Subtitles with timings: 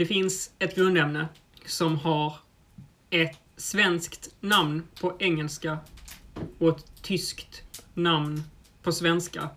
[0.00, 1.28] Det finns ett grundämne
[1.66, 2.34] som har
[3.10, 5.78] ett svenskt namn på engelska
[6.58, 7.62] och ett tyskt
[7.94, 8.42] namn
[8.82, 9.48] på svenska.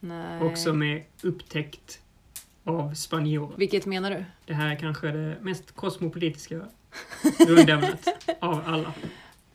[0.00, 0.40] Nej.
[0.40, 2.00] Och som är upptäckt
[2.64, 3.56] av spanjorer.
[3.56, 4.24] Vilket menar du?
[4.46, 6.60] Det här är kanske det mest kosmopolitiska
[7.46, 8.08] grundämnet
[8.40, 8.92] av alla.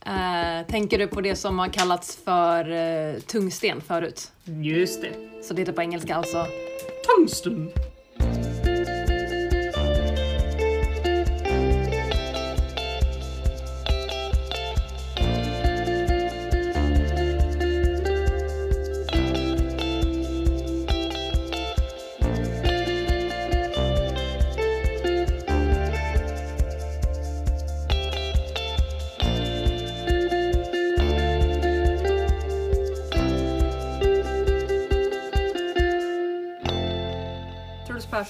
[0.06, 4.32] Eh, tänker du på det som har kallats för eh, tungsten förut?
[4.44, 5.44] Just det.
[5.44, 6.48] Så det heter på engelska alltså
[7.18, 7.72] Tungsten!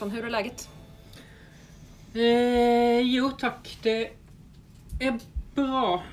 [0.03, 0.69] Truls Persson, hur är läget?
[2.13, 4.11] Eh, jo tack, det
[4.99, 5.19] är
[5.55, 6.03] bra.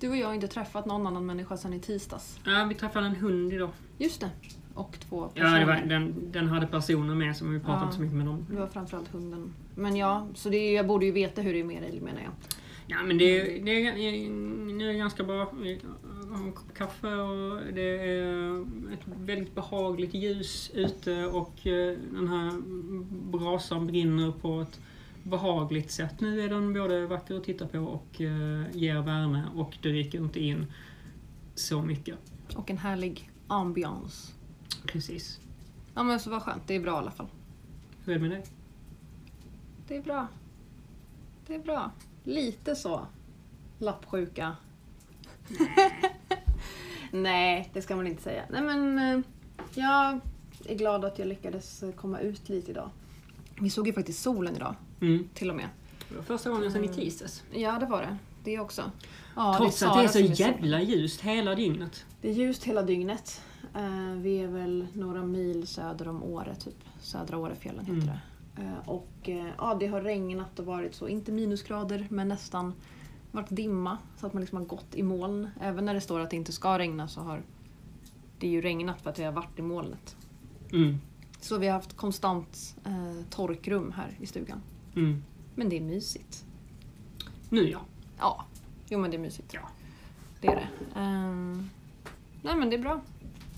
[0.00, 2.38] Du och jag har inte träffat någon annan människa sedan i tisdags.
[2.46, 3.70] Ja, vi träffade en hund idag.
[3.98, 4.30] Just det.
[4.74, 5.60] Och två Ja, personer.
[5.60, 7.84] det var, den, den hade personer med som vi pratade Ja.
[7.84, 8.46] inte så mycket med dem.
[8.50, 9.54] Det var framförallt hunden.
[9.74, 12.20] Men ja, så det är, jag borde ju veta hur det är med dig menar
[12.20, 12.32] jag.
[12.86, 13.92] Ja, men det, det, är,
[14.78, 15.52] det är ganska bra.
[16.30, 18.60] Har en kopp kaffe och det är
[18.92, 22.60] ett väldigt behagligt ljus ute och eh, den här
[23.30, 24.80] brasan brinner på ett
[25.22, 26.20] behagligt sätt.
[26.20, 30.18] Nu är den både vacker att titta på och eh, ger värme och det rycker
[30.18, 30.66] inte in
[31.54, 32.18] så mycket.
[32.56, 34.32] Och en härlig ambiance.
[34.86, 35.40] Precis.
[35.94, 37.28] Ja men så vad skönt, det är bra i alla fall.
[38.04, 38.44] Hur är det med dig?
[39.88, 40.28] Det är bra.
[41.46, 41.90] Det är bra.
[42.24, 43.06] Lite så.
[43.78, 44.56] Lappsjuka.
[47.10, 48.42] Nej, det ska man inte säga.
[48.50, 49.20] Nej men, eh,
[49.74, 50.20] jag
[50.64, 52.90] är glad att jag lyckades eh, komma ut lite idag.
[53.60, 55.28] Vi såg ju faktiskt solen idag, Mm.
[55.34, 55.68] till och med.
[56.08, 57.42] Det var första gången sedan i tisdags.
[57.52, 58.16] Ja, det var det.
[58.44, 58.82] Det också.
[59.36, 62.04] Ja, Trots är att det är Sara så jävla ljust hela dygnet.
[62.20, 63.40] Det är ljust hela dygnet.
[63.74, 66.74] Eh, vi är väl några mil söder om Åre, typ.
[67.00, 68.06] Södra Årefjällen heter Mm.
[68.06, 68.62] det.
[68.62, 72.74] Eh, och eh, ja, det har regnat och varit så, inte minusgrader, men nästan
[73.32, 73.98] varit dimma.
[74.16, 75.50] Så att man liksom har gått i moln.
[75.60, 77.42] Även när det står att det inte ska regna så har
[78.38, 80.16] det ju regnat för att vi har varit i molnet.
[80.72, 81.00] Mm.
[81.40, 84.62] Så vi har haft konstant eh, torkrum här i stugan.
[84.96, 85.22] Mm.
[85.54, 86.44] Men det är mysigt.
[87.48, 87.80] Nu ja.
[88.18, 88.44] Ja,
[88.88, 89.54] jo men det är mysigt.
[89.54, 89.60] Ja.
[90.40, 91.00] Det är det.
[91.00, 91.70] Ehm,
[92.42, 93.00] nej men det är bra.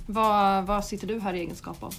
[0.06, 1.94] Vad, vad sitter du här i egenskap av?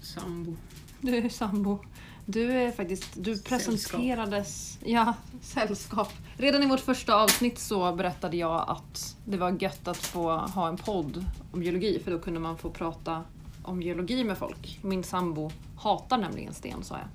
[0.00, 0.56] Sambo.
[1.00, 1.78] Du är sambo.
[2.26, 6.12] Du är faktiskt, du presenterades, ja, sällskap.
[6.36, 10.68] Redan i vårt första avsnitt så berättade jag att det var gött att få ha
[10.68, 13.22] en podd om geologi för då kunde man få prata
[13.62, 14.78] om geologi med folk.
[14.82, 17.08] Min sambo hatar nämligen sten sa jag.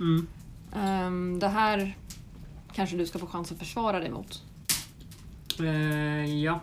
[0.00, 0.26] Mm.
[0.74, 1.96] Ehm, det här
[2.72, 4.42] kanske du ska få chans att försvara dig mot.
[5.60, 6.60] Eh, ja.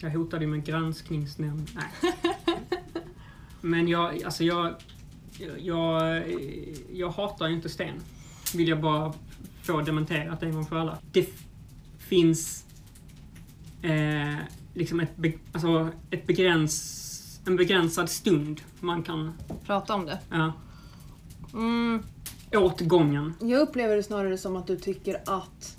[0.00, 1.70] Jag hotade ju med granskningsnämnd.
[1.74, 2.14] Nej.
[3.60, 4.74] Men jag, alltså jag,
[5.58, 6.22] jag,
[6.92, 7.94] jag hatar ju inte sten.
[8.54, 9.12] Vill jag bara
[9.62, 10.98] få dementerat en gång för alla.
[11.12, 11.28] Det
[11.98, 12.64] finns
[13.82, 14.34] eh,
[14.74, 19.32] liksom ett, be, alltså ett begräns, en begränsad stund man kan,
[19.66, 20.18] Prata om det.
[20.30, 20.52] ja,
[21.54, 22.02] Mm,
[22.56, 23.34] åt gången.
[23.40, 25.76] Jag upplever det snarare som att du tycker att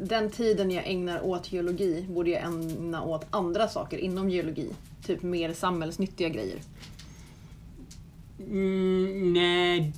[0.00, 4.70] den tiden jag ägnar åt geologi borde jag ägna åt andra saker inom geologi.
[5.06, 6.58] Typ mer samhällsnyttiga grejer.
[8.38, 9.92] Mm, nej,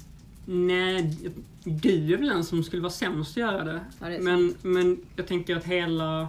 [0.44, 1.16] nej,
[1.64, 3.80] du är väl den som skulle vara sämst att göra det.
[4.00, 6.28] Ja, det men, men jag tänker att hela...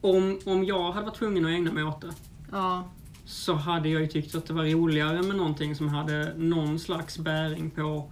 [0.00, 2.12] Om, om jag hade varit tvungen att ägna mig åt det
[2.52, 2.90] Ja,
[3.24, 7.18] så hade jag ju tyckt att det var roligare med någonting som hade någon slags
[7.18, 8.10] bäring på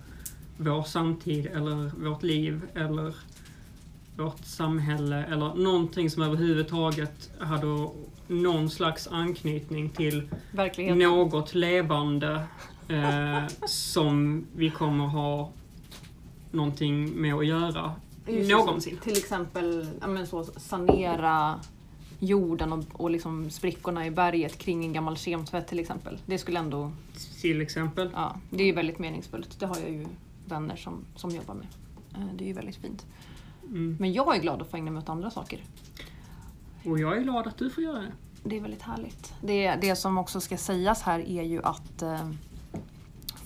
[0.57, 3.15] vår samtid eller vårt liv eller
[4.17, 7.89] vårt samhälle eller någonting som överhuvudtaget hade
[8.27, 10.29] någon slags anknytning till
[10.95, 12.41] något levande
[12.89, 15.51] eh, som vi kommer ha
[16.51, 17.95] någonting med att göra
[18.27, 18.99] Just någonsin.
[19.03, 21.61] Till exempel ja, så, sanera
[22.19, 26.19] jorden och, och liksom sprickorna i berget kring en gammal kemtvätt till exempel.
[26.27, 26.93] Det skulle ändå,
[27.41, 28.11] Till exempel.
[28.15, 29.61] ja, det är ju väldigt meningsfullt.
[29.61, 30.07] Det har jag ju
[30.47, 31.67] vänner som, som jobbar med.
[32.15, 33.07] Eh, Det är ju väldigt fint.
[33.69, 33.97] Mm.
[34.01, 35.65] Men jag är glad att få ägna mig åt andra saker.
[36.85, 38.13] Och jag är glad att du får göra det.
[38.45, 39.35] Det är väldigt härligt.
[39.41, 42.31] Det, det som också ska sägas här är ju att eh,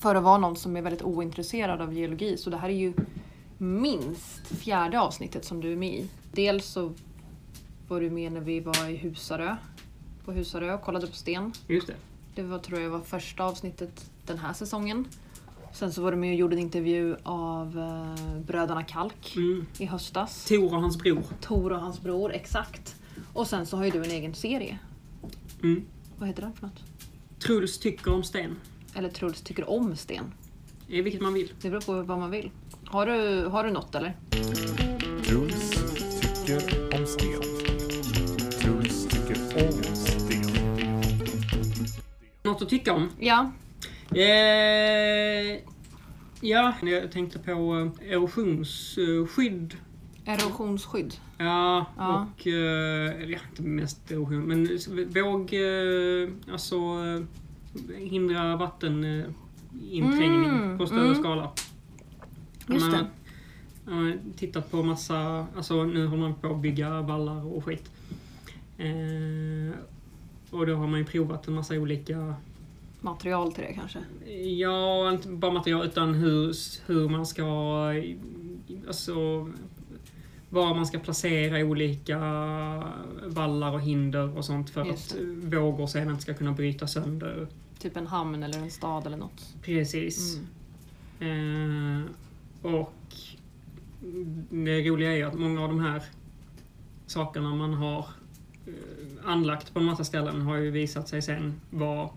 [0.00, 2.92] för att vara någon som är väldigt ointresserad av geologi, så det här är ju
[3.58, 6.08] minst fjärde avsnittet som du är med i.
[6.32, 6.92] Dels så
[7.88, 9.56] var du med när vi var i Husarö,
[10.24, 11.52] på Husarö och kollade på sten.
[11.66, 11.94] Just det.
[12.34, 15.04] Det var, tror jag var första avsnittet den här säsongen.
[15.72, 19.66] Sen så var du med och gjorde en intervju av eh, bröderna Kalk Mm.
[19.78, 20.44] i höstas.
[20.48, 21.22] Tor och hans bror.
[21.40, 22.96] Tor och hans bror, exakt.
[23.32, 24.78] Och sen så har ju du en egen serie.
[25.62, 25.84] Mm.
[26.18, 26.82] Vad heter den för något?
[27.46, 28.56] Truls tycker om sten.
[28.94, 30.24] Eller Truls tycker om sten.
[30.88, 31.52] Det är vilket man vill.
[31.62, 32.50] Det beror på vad man vill.
[32.84, 34.16] Har du, har du något eller?
[35.24, 35.70] Truls
[36.20, 37.42] tycker om sten.
[38.60, 40.44] Truls tycker om sten.
[42.42, 43.08] Något att tycka om?
[43.18, 43.50] Ja.
[44.14, 45.58] Eh,
[46.40, 49.76] ja, jag tänkte på eh, erosionsskydd.
[50.24, 51.14] Erosionsskydd.
[51.38, 52.26] Ja, Ja.
[52.34, 52.46] och...
[52.46, 54.68] Eh, eller ja, inte mest erosion, men
[55.14, 55.54] våg...
[55.54, 56.76] Eh, alltså...
[57.96, 61.14] Hindra vatteninträngning eh, Mm, på större mm.
[61.14, 61.50] skala.
[62.68, 62.96] Just Man det.
[62.96, 63.06] har-
[63.84, 65.46] man har tittat på massa...
[65.56, 67.90] Alltså nu håller man på att bygga vallar och skit.
[68.78, 69.74] Eh,
[70.50, 72.34] och då har man ju provat en massa olika
[73.00, 73.98] Material till det kanske.
[74.58, 76.54] Ja, inte bara material utan hur,
[76.86, 77.44] hur man ska...
[78.86, 79.48] Alltså...
[80.52, 82.18] Var man ska placera olika
[83.26, 85.20] vallar och hinder och sånt för Just att
[85.54, 87.48] vågor sen inte ska kunna bryta sönder.
[87.78, 89.54] Typ en hamn eller en stad eller något.
[89.62, 90.38] Precis.
[91.20, 92.04] Mm.
[92.62, 92.94] Eh, och
[94.50, 96.02] det roliga är ju att många av de här
[97.06, 98.06] sakerna man har
[98.66, 98.72] eh,
[99.24, 102.10] anlagt på en massa ställen har ju visat sig sen vara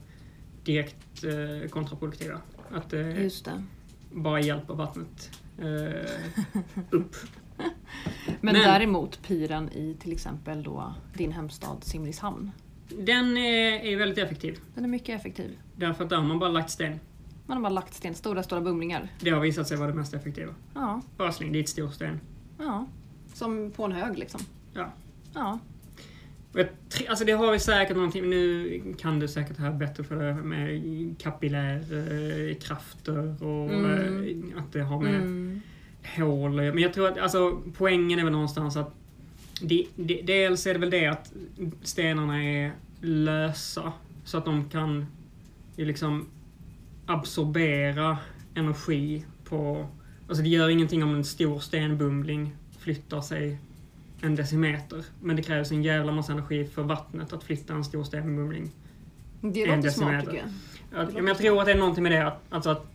[0.64, 2.42] direkt eh, kontraproduktiva.
[2.72, 3.64] Att Just det.
[4.12, 6.10] bara hjälper vattnet eh,
[6.90, 7.16] upp.
[8.28, 12.52] Men, Men- däremot piren i till exempel då din hemstad Simrishamn.
[13.00, 14.60] Den är, väldigt effektiv.
[14.76, 15.58] Den är mycket effektiv.
[15.76, 17.00] Därför att där har man bara lagt sten.
[17.46, 19.08] Man har bara lagt sten, stora stora bumlingar.
[19.20, 20.54] Det har visat sig vara det mest effektiva.
[20.74, 22.20] Ja, Bara släng dit stor sten.
[22.60, 22.88] ja.
[23.34, 24.42] Som på en hög liksom.
[24.74, 24.92] Ja.
[25.34, 25.60] Ja.
[27.10, 30.34] Alltså det har vi säkert någonting, nu kan du säkert det här bättre för det
[30.34, 30.82] med
[31.20, 34.52] kapillärkrafter och Mm.
[34.56, 35.62] eh, att det har med Mm.
[36.18, 38.94] Hål Men jag tror att alltså, poängen är väl någonstans att
[39.62, 41.34] det, det, dels är det väl det att
[41.84, 42.72] stenarna är
[43.02, 45.06] lösa så att de kan
[45.76, 46.28] liksom
[47.06, 48.18] absorbera
[48.56, 49.88] energi på...
[50.28, 53.58] Alltså det gör ingenting om en stor stenbumling flyttar sig
[54.22, 55.06] en decimeter.
[55.22, 58.72] Men det krävs en jävla massa energi för vattnet att flytta en stor stenbumling.
[59.42, 60.48] Det En låter smart tycker jag.
[60.94, 62.28] Ja, men jag tror att det är någonting med det.
[62.28, 62.93] Att, alltså att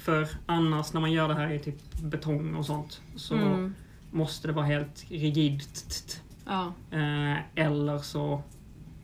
[0.00, 3.74] för annars när man gör det här i typ betong och sånt så Mm.
[4.10, 6.22] måste det vara helt rigidt.
[6.46, 6.72] Ja.
[6.90, 7.36] Eh,
[7.66, 8.42] eller så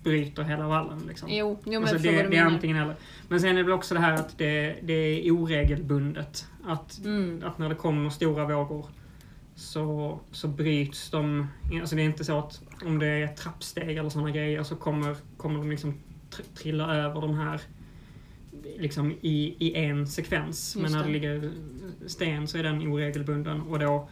[0.03, 0.99] bryter hela vallen.
[1.09, 1.29] Liksom.
[1.33, 2.97] Jo, jo men alltså det, det är antingen eller.
[3.29, 6.47] Men sen är det också det här att det, det är oregelbundet.
[6.67, 7.43] Att, Mm.
[7.47, 8.87] att när det kommer stora vågor
[9.55, 11.47] så, så bryts de.
[11.81, 15.17] Alltså det är inte så att om det är trappsteg eller sådana grejer så kommer,
[15.37, 15.95] kommer de liksom
[16.31, 17.61] tr- trilla över de här
[18.79, 20.77] liksom i, i en sekvens.
[20.77, 21.13] Men när det det.
[21.13, 21.53] ligger
[22.07, 24.09] sten så är den oregelbunden och då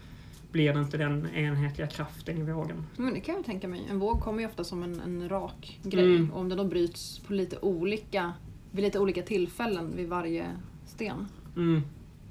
[0.52, 2.86] blir det inte den enhetliga kraften i vågen.
[2.96, 3.86] Men det kan jag tänka mig.
[3.90, 6.16] En våg kommer ju ofta som en, en rak grej.
[6.16, 6.32] Mm.
[6.32, 8.32] Och om den då bryts på lite olika,
[8.70, 10.46] vid lite olika tillfällen vid varje
[10.86, 11.28] sten.
[11.56, 11.82] Mm.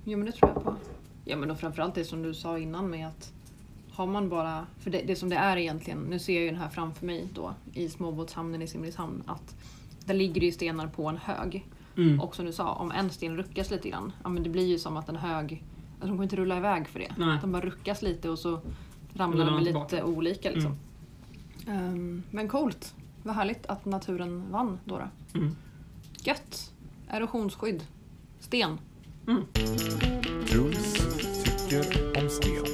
[0.03, 0.75] Jo men det tror jag på.
[1.25, 3.33] Ja men då framförallt det som du sa innan med att
[3.91, 6.59] har man bara, för det, det som det är egentligen, nu ser jag ju den
[6.59, 9.55] här framför mig då i småbåtshamnen i Simrishamn att
[10.05, 11.65] där ligger det ju stenar på en hög.
[11.97, 12.19] Mm.
[12.19, 14.79] Och som du sa, om en sten ruckas lite grann, ja men det blir ju
[14.79, 17.13] som att en hög, alltså de kommer inte rulla iväg för det.
[17.17, 17.37] Nej.
[17.41, 18.61] De bara ruckas lite och så
[19.13, 20.05] ramlar de lite tillbaka.
[20.05, 20.77] olika liksom.
[21.67, 22.95] Ehm, men coolt.
[23.23, 24.97] Vad härligt att naturen vann då.
[24.97, 25.39] då.
[25.39, 25.55] Mm.
[26.23, 26.73] Gött.
[27.07, 27.83] Erosionsskydd.
[28.39, 28.77] Sten.
[30.47, 30.93] Truls
[31.43, 32.65] tycker om sten.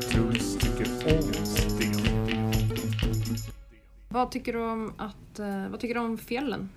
[0.00, 1.94] Truls tycker om sten.
[4.08, 6.68] Vad tycker du om att, eh, vad tycker du om fjällen?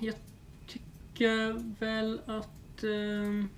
[0.00, 0.14] Jag
[1.20, 2.84] tycker väl att...
[2.84, 3.48] ehm,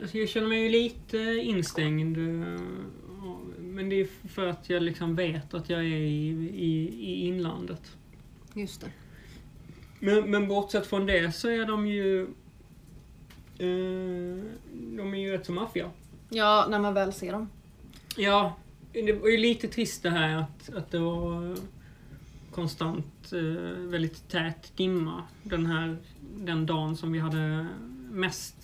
[0.00, 2.18] alltså jag känner mig ju lite instängd.
[2.18, 2.60] eh,
[3.58, 7.96] men det är för att jag liksom vet att jag är i, i, i inlandet.
[8.54, 8.90] Just det.
[10.00, 12.22] Men, men bortsett från det så är de ju...
[13.58, 15.90] eh, de är ju rätt så maffiga.
[16.30, 17.48] Ja, när man väl ser dem.
[18.16, 18.56] Ja,
[18.92, 21.56] det var ju lite trist det här att, att det var
[22.58, 23.38] konstant eh,
[23.90, 25.96] väldigt tät dimma den här
[26.36, 27.66] den dagen som vi hade
[28.10, 28.56] mest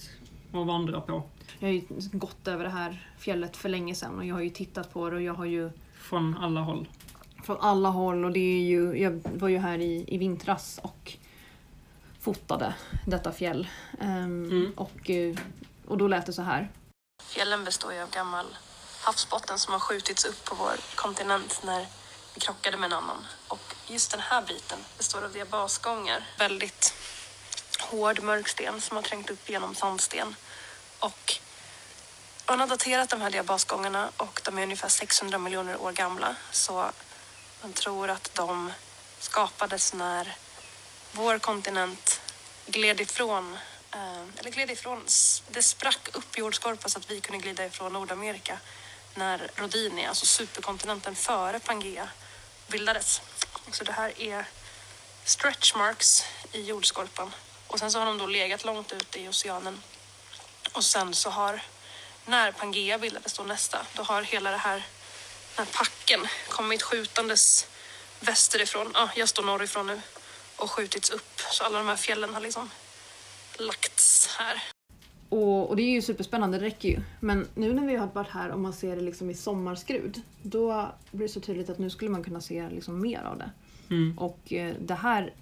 [0.52, 1.22] att vandra på.
[1.58, 1.82] Jag har ju
[2.12, 5.16] gått över det här fjället för länge sedan och jag har ju tittat på det
[5.16, 6.88] och jag har ju Från alla håll.
[7.44, 11.12] från alla håll och det är ju, jag var ju här i, i vintras och
[12.20, 12.74] fotade
[13.06, 13.68] detta fjäll.
[14.00, 14.72] Ehm, Mm.
[14.76, 15.36] och, eh,
[15.86, 16.70] och då lät det så här.
[17.22, 18.46] Fjällen består ju av gammal
[19.04, 21.86] havsbotten som har skjutits upp på vår kontinent när
[22.40, 23.26] krockade med en annan.
[23.48, 26.26] Och just den här biten består av diabasgångar.
[26.38, 26.94] Väldigt
[27.80, 30.36] hård mörk sten som har trängt upp genom sandsten.
[30.98, 31.38] Och
[32.46, 36.36] man har daterat de här diabasgångarna och de är ungefär 600 miljoner år gamla.
[36.50, 36.90] Så
[37.62, 38.72] man tror att de
[39.18, 40.36] skapades när
[41.12, 42.20] vår kontinent
[42.66, 43.58] gled ifrån,
[43.92, 45.04] eh, eller gled ifrån,
[45.50, 48.58] det sprack upp jordskorpan så att vi kunde glida ifrån Nordamerika
[49.14, 52.08] när Rodini, alltså superkontinenten före Pangea,
[52.68, 53.20] bildades.
[53.72, 54.44] Så det här är
[55.24, 57.34] stretchmarks i jordskorpan.
[57.66, 59.82] Och sen så har de då legat långt ute i oceanen.
[60.72, 61.62] Och sen så har,
[62.26, 64.86] när Pangea bildades då nästa, då har hela det här,
[65.56, 67.66] den här packen kommit skjutandes
[68.20, 68.90] västerifrån.
[68.94, 70.00] Ja, jag står norrifrån nu.
[70.56, 71.40] Och skjutits upp.
[71.50, 72.70] Så alla de här fjällen har liksom
[73.56, 74.73] lagts här.
[75.28, 77.00] Och, och det är ju superspännande, det räcker ju.
[77.20, 80.88] Men nu när vi har varit här och man ser det liksom i sommarskrud, då
[81.12, 83.50] blir det så tydligt att nu skulle man kunna se liksom mer av det.
[83.90, 84.18] Mm.
[84.18, 85.32] Och eh, det här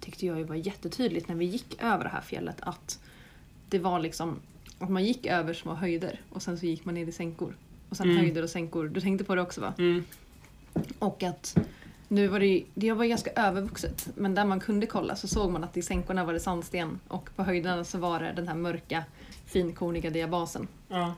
[0.00, 2.98] tyckte jag ju var jättetydligt när vi gick över det här fjället att
[3.68, 4.36] det var liksom
[4.78, 7.56] att man gick över små höjder och sen så gick man ner i sänkor.
[7.88, 8.18] Och sen Mm.
[8.22, 8.88] höjder och sänkor.
[8.88, 9.74] Du tänkte på det också va?
[9.78, 10.04] Mm.
[10.98, 11.56] Och att
[12.08, 15.50] nu var det ju, det var ganska övervuxet men där man kunde kolla så såg
[15.50, 18.54] man att i sänkorna var det sandsten och på höjderna så var det den här
[18.54, 19.04] mörka
[19.46, 20.68] finkorniga diabasen.
[20.88, 21.14] Ja.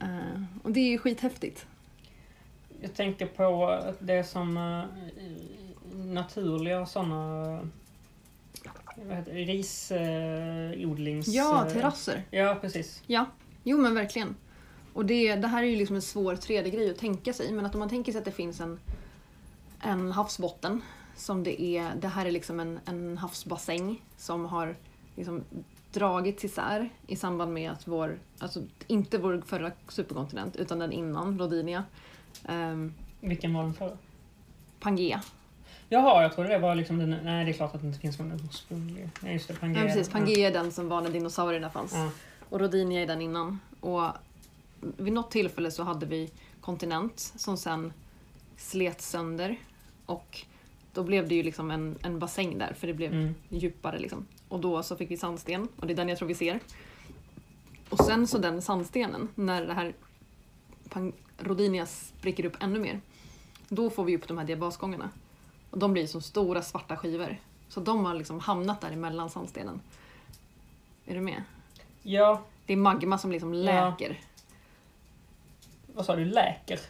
[0.00, 1.66] Eh, och det är ju skithäftigt.
[2.80, 4.84] Jag tänker på det som eh,
[5.94, 7.60] naturliga sådana
[8.96, 11.28] vad heter det, risodlings...
[11.28, 12.22] Ja, eh, terrasser.
[12.30, 13.02] Ja, precis.
[13.06, 13.26] Ja,
[13.64, 14.36] jo men verkligen.
[14.92, 17.74] Och det, det här är ju liksom en svår 3D-grej att tänka sig men att
[17.74, 18.80] om man tänker sig att det finns en,
[19.80, 20.82] en havsbotten
[21.16, 24.76] som det är, det här är liksom en, en havsbassäng som har
[25.14, 25.44] liksom
[25.92, 31.38] dragits isär i samband med att vår, alltså inte vår förra superkontinent utan den innan,
[31.38, 31.84] Rodinia,
[32.48, 33.96] um, Vilken var den förra?
[34.80, 35.22] Pangea.
[35.88, 37.10] Jaha, jag trodde det var liksom den...
[37.10, 39.10] Nej, det är klart att det inte finns någon ursprunglig.
[39.20, 39.54] Nej, just det.
[39.54, 39.80] Pangea.
[39.80, 41.92] Ja, precis, Pangea är den som var när dinosaurierna fanns.
[41.94, 42.10] Ja.
[42.48, 43.60] Och Rodinia är den innan.
[43.80, 44.06] Och
[44.80, 46.30] vid något tillfälle så hade vi
[46.60, 47.92] kontinent som sen
[48.56, 49.56] slet sönder.
[50.08, 50.40] Och
[50.92, 53.34] då blev det ju liksom en, en bassäng där för det blev Mm.
[53.48, 53.98] djupare.
[53.98, 54.26] Liksom.
[54.48, 56.60] Och då så fick vi sandsten och det är den jag tror vi ser.
[57.88, 59.94] Och sen så den sandstenen, när det här
[61.38, 63.00] Rodinia spricker upp ännu mer.
[63.68, 65.10] Då får vi upp de här diabasgångarna.
[65.70, 67.36] Och de blir som stora svarta skivor.
[67.68, 69.80] Så de har liksom hamnat där emellan sandstenen.
[71.06, 71.42] Är du med?
[72.02, 74.20] ja, Det är magma som liksom läker.
[75.94, 76.24] vad sa du?
[76.24, 76.80] Läker?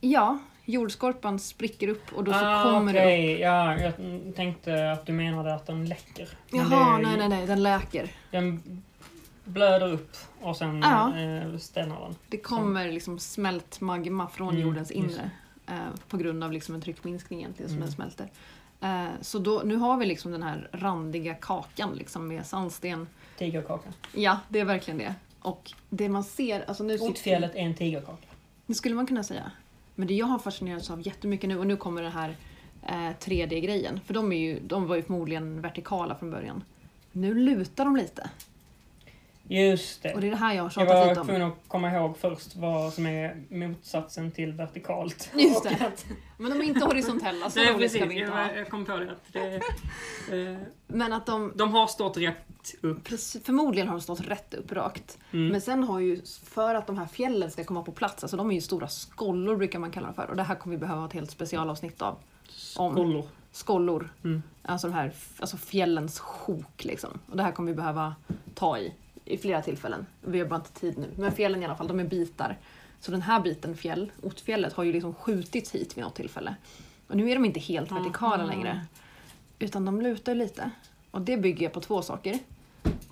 [0.00, 3.40] Ja, jordskorpan spricker upp och då så ah, kommer det upp.
[3.40, 3.92] Ja, jag
[4.36, 6.28] tänkte att du menade att den läcker.
[6.50, 8.10] Men Jaha, nej nej nej, den läker.
[8.30, 8.82] Den
[9.44, 11.18] blöder upp och sen Ja.
[11.18, 12.16] eh, stänar den.
[12.28, 15.30] Det kommer liksom smält magma från Mm, jordens inre.
[15.66, 15.74] Eh,
[16.08, 17.86] på grund av liksom en tryckminskning egentligen som Mm.
[17.86, 18.28] den smälter.
[18.80, 23.08] Eh, så då, nu har vi liksom den här randiga kakan liksom med sandsten.
[23.38, 23.88] Tigerkaka.
[24.14, 25.14] Ja, det är verkligen det.
[25.40, 28.26] Och det man ser, alltså nu Otfjället är en tigerkaka.
[28.66, 29.50] Det skulle man kunna säga.
[29.94, 32.36] Men det jag har fascinerats av jättemycket nu, och nu kommer den här
[32.82, 34.00] eh, 3D-grejen.
[34.06, 36.64] För de, är ju, de var ju förmodligen vertikala från början.
[37.12, 38.30] Nu lutar de lite.
[39.48, 40.14] Just det.
[40.14, 41.26] Och det är det här jag har Jag var lite om.
[41.26, 45.30] tvungen att komma ihåg först vad som är motsatsen till vertikalt.
[45.34, 45.70] Just det.
[45.86, 46.06] att-
[46.38, 48.52] Men de är inte horisontella, så roligt ska vi inte ha.
[48.52, 49.10] jag kom på det.
[49.12, 49.54] Att det
[50.50, 53.04] eh, Men att de, de har stått rätt upp.
[53.04, 55.18] precis- förmodligen har de stått rätt upp rakt.
[55.32, 55.48] Mm.
[55.48, 58.50] Men sen har ju, för att de här fjällen ska komma på plats, alltså de
[58.50, 60.30] är ju stora skollor brukar man kalla dem för.
[60.30, 62.16] Och det här kommer vi behöva ha ett helt specialavsnitt av.
[62.76, 63.24] Om Kollor.
[63.52, 64.08] skollor.
[64.24, 64.42] Mm.
[64.62, 67.18] Alltså de här alltså fjällens sjok liksom.
[67.30, 68.14] Och det här kommer vi behöva
[68.54, 68.92] ta i
[69.24, 70.06] i flera tillfällen.
[70.20, 71.10] Vi har bara inte tid nu.
[71.16, 72.58] Men fjällen i alla fall, de är bitar.
[73.00, 76.54] Så den här biten fjäll, Otfjället, har ju liksom skjutits hit vid något tillfälle.
[77.08, 78.52] Och nu är de inte helt vertikala Aha.
[78.52, 78.86] längre.
[79.58, 80.70] Utan de lutar lite.
[81.10, 82.38] Och det bygger jag på två saker.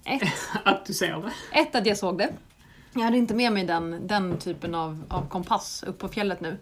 [0.05, 0.23] Ett,
[0.65, 1.33] Att du ser det.
[1.61, 2.33] ett att jag såg det.
[2.95, 6.57] Jag hade inte med mig den, den typen av, av kompass upp på fjället nu.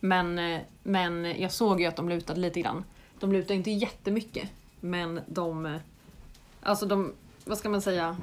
[0.00, 2.84] Men, eh, men jag såg ju att de lutade lite grann.
[3.20, 4.48] De lutade inte jättemycket.
[4.80, 5.66] Men de...
[5.66, 5.76] eh,
[6.62, 7.12] Alltså de...
[7.44, 8.16] Vad ska man säga?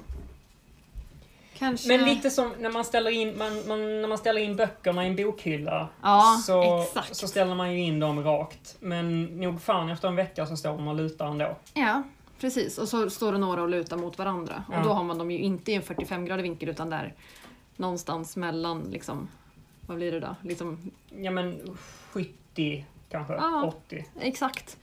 [1.59, 1.87] Kanske...
[1.87, 5.07] Men lite som när man ställer in, man, man, när man ställer in böckerna i
[5.07, 5.89] en bokhylla.
[6.01, 7.15] Ja, så, exakt.
[7.15, 8.77] så ställer man ju in dem rakt.
[8.79, 11.57] Men nog fan efter en vecka så står de och lutar ändå.
[11.73, 12.03] Ja,
[12.39, 12.77] precis.
[12.77, 14.63] Och så står det några och lutar mot varandra.
[14.71, 14.77] Ja.
[14.77, 17.13] Och då har man dem ju inte i en 45-gradig vinkel utan där
[17.75, 19.27] någonstans mellan liksom...
[19.87, 20.35] Vad blir det då?
[20.41, 21.77] Liksom Ja men
[22.11, 23.73] 70 kanske, Ja.
[23.87, 24.05] 80.
[24.21, 24.77] Exakt.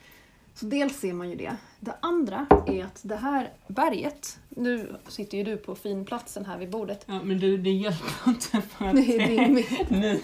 [0.54, 1.56] Så dels ser man ju det.
[1.86, 6.70] Det andra är att det här berget, nu sitter ju du på finplatsen här vid
[6.70, 7.04] bordet.
[7.06, 10.20] Ja men du, det hjälper inte för att Det är nu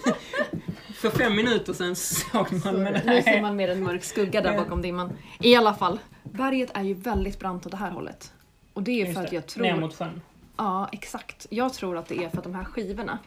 [0.93, 3.41] För fem minuter sedan såg man, men Nu ser nej.
[3.41, 5.13] man mer en mörk skugga där bakom dimman.
[5.39, 8.33] I alla fall, berget är ju väldigt brant åt det här hållet.
[8.73, 9.63] Och det är Just för att jag tror...
[9.63, 10.21] Ner mot sjön.
[10.57, 11.47] Ja, exakt.
[11.49, 13.19] Jag tror att det är för att de här skivorna,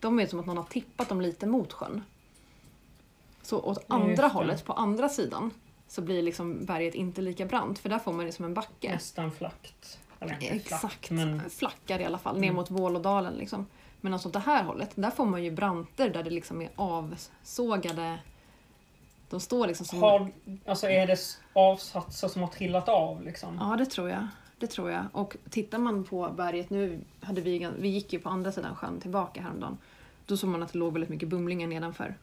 [0.00, 2.02] de är som att någon har tippat dem lite mot sjön.
[3.42, 5.50] Så åt andra hållet, på andra sidan,
[5.96, 8.92] så blir liksom berget inte lika brant för där får man det som en backe.
[8.92, 9.98] Nästan flackt.
[10.40, 10.80] Exakt.
[10.80, 12.54] flackt, men Flackar i alla fall, ner Mm.
[12.56, 13.66] mot Vålådalen liksom.
[14.00, 16.68] Men alltså åt det här hållet, där får man ju branter där det liksom är
[16.76, 18.18] avsågade...
[19.30, 20.02] De står liksom som...
[20.02, 20.30] har,
[20.66, 21.18] alltså är det
[21.52, 23.56] avsatser som har trillat av liksom?
[23.60, 24.26] Ja, det tror jag.
[24.58, 25.04] Det tror jag.
[25.12, 29.00] Och tittar man på berget nu, hade vi, vi gick ju på andra sidan sjön
[29.00, 29.78] tillbaka häromdagen.
[30.26, 32.14] Då såg man att det låg väldigt mycket bumlingar nedanför.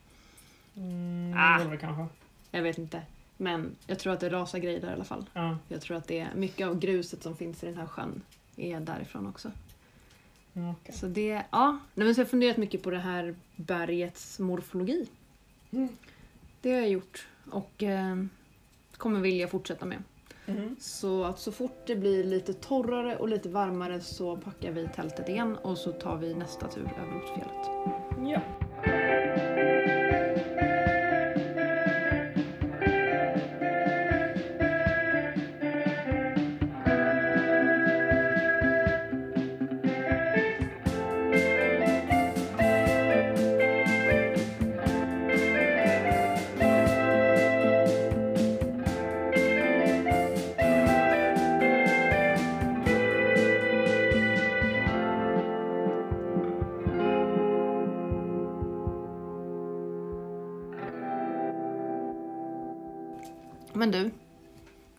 [0.75, 1.63] Mm, Ah.
[1.63, 2.05] det kanske.
[2.51, 3.01] Jag vet inte.
[3.37, 5.25] Men jag tror att det rasar grejer där i alla fall.
[5.33, 8.21] Ja, Jag tror att det är mycket av gruset som finns i den här sjön
[8.55, 9.51] är därifrån också.
[10.53, 10.95] mm, okej.
[10.95, 11.79] Så det, ja.
[11.93, 15.07] Nej, men så jag har funderat mycket på det här bergets morfologi.
[15.71, 15.89] Mm.
[16.61, 18.15] Det har jag gjort och eh,
[18.97, 20.03] kommer vilja fortsätta med.
[20.45, 20.75] Mhm.
[20.79, 25.29] Så att så fort det blir lite torrare och lite varmare så packar vi tältet
[25.29, 27.67] igen och så tar vi nästa tur över mot fjället.
[28.33, 28.62] Ja.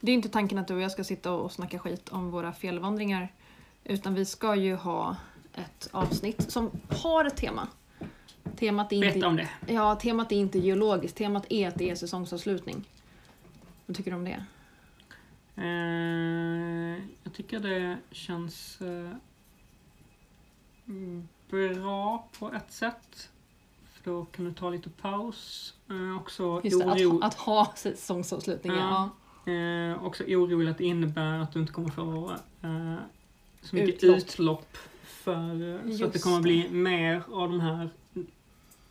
[0.04, 2.52] Det är inte tanken att du och jag ska sitta och snacka skit om våra
[2.52, 3.32] fjällvandringar.
[3.84, 5.16] Utan vi ska ju ha
[5.54, 7.68] ett avsnitt som har ett tema.
[8.56, 9.49] Temat är Berätta inte, om det.
[9.66, 12.84] ja, temat är inte geologiskt, temat är att det är säsongsavslutning.
[13.87, 14.44] Vad tycker du om det?
[15.56, 19.11] Eh, jag tycker det känns eh,
[21.50, 23.30] bra på ett sätt.
[23.93, 25.75] För då kan du ta lite paus.
[25.90, 28.73] Eh, också, Just det, oro, att, att ha säsongsavslutning.
[28.73, 28.78] Ja.
[28.78, 29.10] Ja.
[29.47, 32.30] Eh, också orolig att det innebär att du inte kommer få
[32.63, 32.95] eh,
[33.63, 34.17] så mycket Utlopp.
[34.19, 34.76] utlopp.
[35.04, 37.91] för, eh, så att det kommer bli mer av de här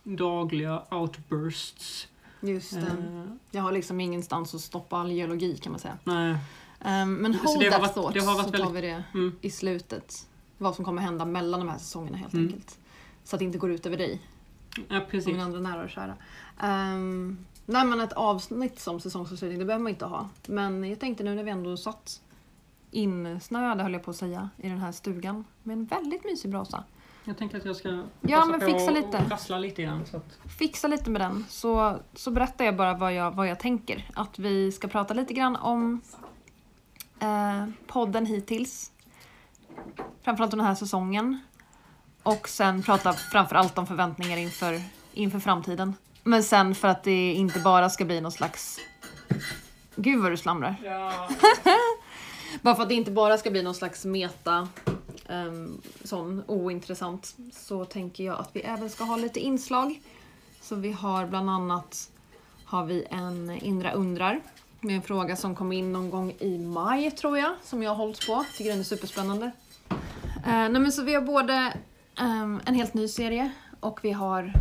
[0.02, 2.08] dagliga outbursts.
[2.40, 2.78] Just det.
[2.80, 5.98] Eh, Jag har liksom ingenstans att stoppa all geologi kan man säga.
[6.04, 6.36] nej.
[7.02, 9.32] Um, men Så hold that varit- thought så tar vi det Mm.
[9.40, 10.28] i slutet.
[10.58, 12.46] Vad som kommer hända mellan de här säsongerna helt Mm.
[12.46, 12.78] enkelt.
[13.24, 14.20] Så att det inte går ut över dig
[14.88, 15.26] Ja, och precis.
[15.26, 16.14] mina andra nära och kära.
[16.62, 20.28] Um, nej men ett avsnitt som säsongsavslutning, det behöver man inte ha.
[20.46, 22.20] Men jag tänkte nu när vi ändå satt
[22.90, 26.84] insnöade höll jag på att säga i den här stugan med en väldigt mysig brasa.
[27.24, 27.88] Jag tänker att jag ska
[28.20, 29.18] Ja, passa men på fixa och- lite.
[29.24, 30.06] och rassla lite grann.
[30.06, 33.58] Så att, Fixa lite med den så, så berättar jag bara vad jag, vad jag
[33.60, 34.10] tänker.
[34.14, 36.00] Att vi ska prata lite grann om
[37.20, 38.92] eh, podden hittills.
[40.22, 41.38] Framförallt om den här säsongen.
[42.22, 44.80] Och sen prata framförallt om förväntningar inför,
[45.12, 45.94] inför framtiden.
[46.24, 48.78] Men sen för att det inte bara ska bli någon slags...
[49.96, 50.76] Gud vad du slamrar.
[50.84, 51.28] ja.
[52.62, 54.68] Bara för att det inte bara ska bli någon slags meta,
[55.28, 60.00] um, sån ointressant, så tänker jag att vi även ska ha lite inslag.
[60.60, 62.10] Så vi har bland annat
[62.64, 64.40] har vi en Indra undrar
[64.80, 67.96] med en fråga som kom in någon gång i maj tror jag, som jag har
[67.96, 68.44] hållit på.
[68.56, 69.50] Tycker den är superspännande.
[70.36, 71.72] Uh, nej men så vi har både
[72.18, 74.52] ehm, en helt ny serie och vi har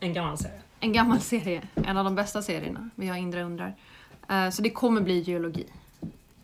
[0.00, 0.60] En gammal serie.
[0.80, 2.90] En gammal serie, en av de bästa serierna.
[2.94, 3.74] Vi har Indra undrar.
[4.28, 5.66] Eh, Så det kommer bli geologi.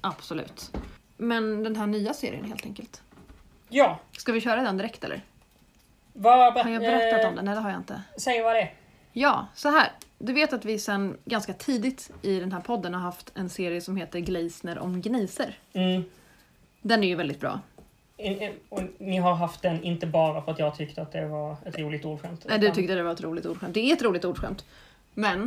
[0.01, 0.77] Absolut.
[1.16, 3.03] Men den här nya serien helt enkelt.
[3.68, 5.23] Ja, Ska vi köra den direkt eller?
[6.12, 7.44] vad Har jag berättat eh, om den?
[7.44, 8.03] Nej det har jag inte.
[8.18, 8.75] Säg vad det är.
[9.12, 9.88] Ja, så här.
[10.18, 13.81] Du vet att vi sen ganska tidigt i den här podden har haft en serie
[13.81, 15.59] som heter Gleisner om gniser.
[15.73, 16.05] Mm.
[16.83, 17.61] Den är ju väldigt bra.
[18.16, 21.27] En- en- Och ni har haft den inte bara för att jag tyckte att det
[21.29, 22.44] var ett roligt ordskämt.
[22.48, 23.74] Nej, du tyckte det var ett roligt ordskämt.
[23.74, 24.64] Det är ett roligt ordskämt.
[25.14, 25.46] Men,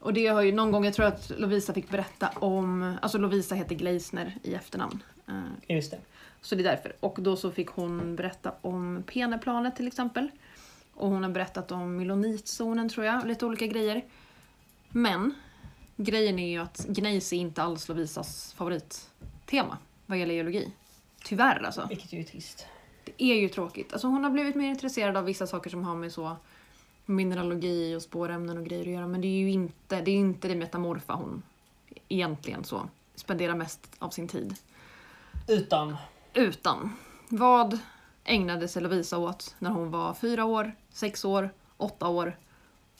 [0.00, 3.54] och det har ju någon gång, jag tror att Lovisa fick berätta om, alltså Lovisa
[3.54, 5.02] heter Gleisner i efternamn.
[5.28, 5.98] Eh, Just det.
[6.42, 6.92] Så det är därför.
[7.00, 10.28] Och då så fick hon berätta om Peneplanet till exempel.
[10.94, 14.04] Och hon har berättat om Mylonitzonen tror jag, lite olika grejer.
[14.88, 15.34] Men
[15.96, 20.72] grejen är ju att gnejs är inte alls Lovisas favorittema vad gäller geologi.
[21.28, 21.86] Tyvärr alltså.
[21.88, 22.66] Vilket ju är trist.
[23.04, 23.92] Det är ju tråkigt.
[23.92, 26.36] Alltså hon har blivit mer intresserad av vissa saker som har med så
[27.06, 29.06] mineralogi och spårämnen och grejer att göra.
[29.06, 31.42] Men det är ju inte det, är ju inte det metamorfa hon
[32.08, 34.54] egentligen så spenderar mest av sin tid.
[35.48, 35.96] Utan.
[36.34, 36.96] Utan
[37.28, 37.78] vad
[38.24, 42.38] ägnade sig Lovisa åt när hon var fyra år, sex år, åtta år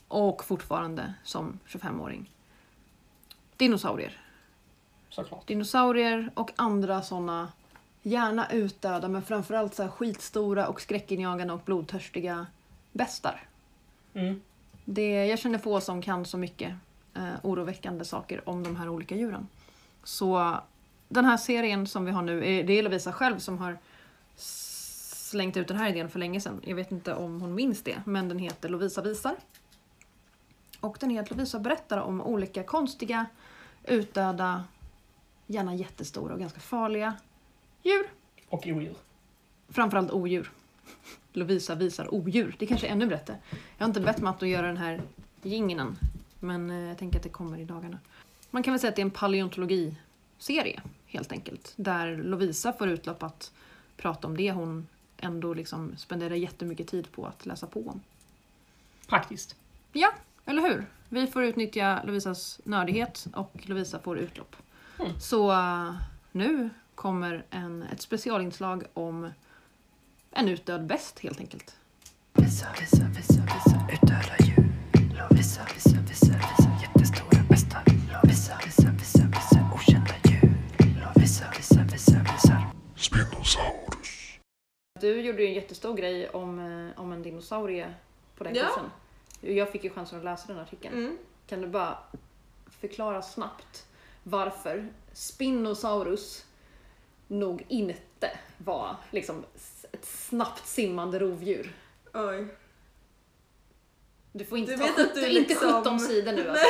[0.08, 2.32] och fortfarande som 25-åring.
[3.56, 4.20] Dinosaurier.
[5.08, 5.46] Såklart.
[5.46, 7.48] Dinosaurier och andra såna
[8.08, 12.46] gärna utdöda men framförallt så här skitstora och skräckinjagande och blodtörstiga
[12.92, 13.42] bestar.
[14.14, 14.40] Mm.
[14.84, 16.74] Det, jag känner få som kan så mycket
[17.14, 19.48] eh, oroväckande saker om de här olika djuren.
[20.04, 20.58] Så
[21.08, 23.78] den här serien som vi har nu, är- det är Lovisa själv som har
[24.36, 26.60] slängt ut den här idén för länge sedan.
[26.64, 29.36] Jag vet inte om hon minns det, men den heter Lovisa visar.
[30.80, 33.26] Och den heter Lovisa berättar om olika konstiga,
[33.84, 34.64] utdöda,
[35.46, 37.14] gärna jättestora och ganska farliga
[37.88, 38.10] djur.
[38.48, 38.94] Och odjur.
[39.68, 40.50] Framförallt odjur.
[41.32, 42.56] Lovisa visar odjur.
[42.58, 43.36] Det kanske är ännu bättre.
[43.50, 45.02] Jag har inte bett Matt att göra den här
[45.42, 45.96] jingeln.
[46.40, 47.98] Men eh, jag tänker att det kommer i dagarna.
[48.50, 51.72] Man kan väl säga att det är en paleontologiserie helt enkelt.
[51.76, 53.52] Där Lovisa får utlopp att
[53.96, 58.00] prata om det hon ändå liksom spenderar jättemycket tid på att läsa på om.
[59.06, 59.56] Praktiskt.
[59.92, 60.12] Ja,
[60.44, 60.86] eller hur?
[61.08, 64.56] Vi får utnyttja Lovisas nördighet och Lovisa får utlopp.
[64.98, 65.20] Mm.
[65.20, 65.94] Så eh,
[66.32, 69.30] nu kommer en, ett specialinslag om
[70.30, 71.76] en utdöd bäst helt enkelt.
[72.32, 74.72] Vissa, vissa, vissa, vissa utdöda djur.
[75.30, 77.84] Vissa, vissa, vissa, vissa jättestora bestar.
[78.24, 80.52] Vissa, vissa, vissa, vissa okända djur.
[81.16, 82.62] Vissa, vissa, vissa, vissa
[82.96, 84.38] Spinosaurus.
[85.00, 87.94] Du gjorde ju en jättestor grej om, eh, om en dinosaurie
[88.36, 88.66] på den Ja.
[88.66, 88.90] kursen.
[89.56, 90.98] Jag fick ju chansen att läsa den artikeln.
[90.98, 91.18] Mm.
[91.46, 91.98] Kan du bara
[92.80, 93.86] förklara snabbt
[94.22, 96.44] varför Spinosaurus
[97.28, 99.44] nog inte var liksom
[99.92, 101.72] ett snabbt simmande rovdjur?
[102.14, 102.46] Oj.
[104.32, 106.66] Du får inte Du ta vet att du 17, inte liksom- 17 sidor nu alltså.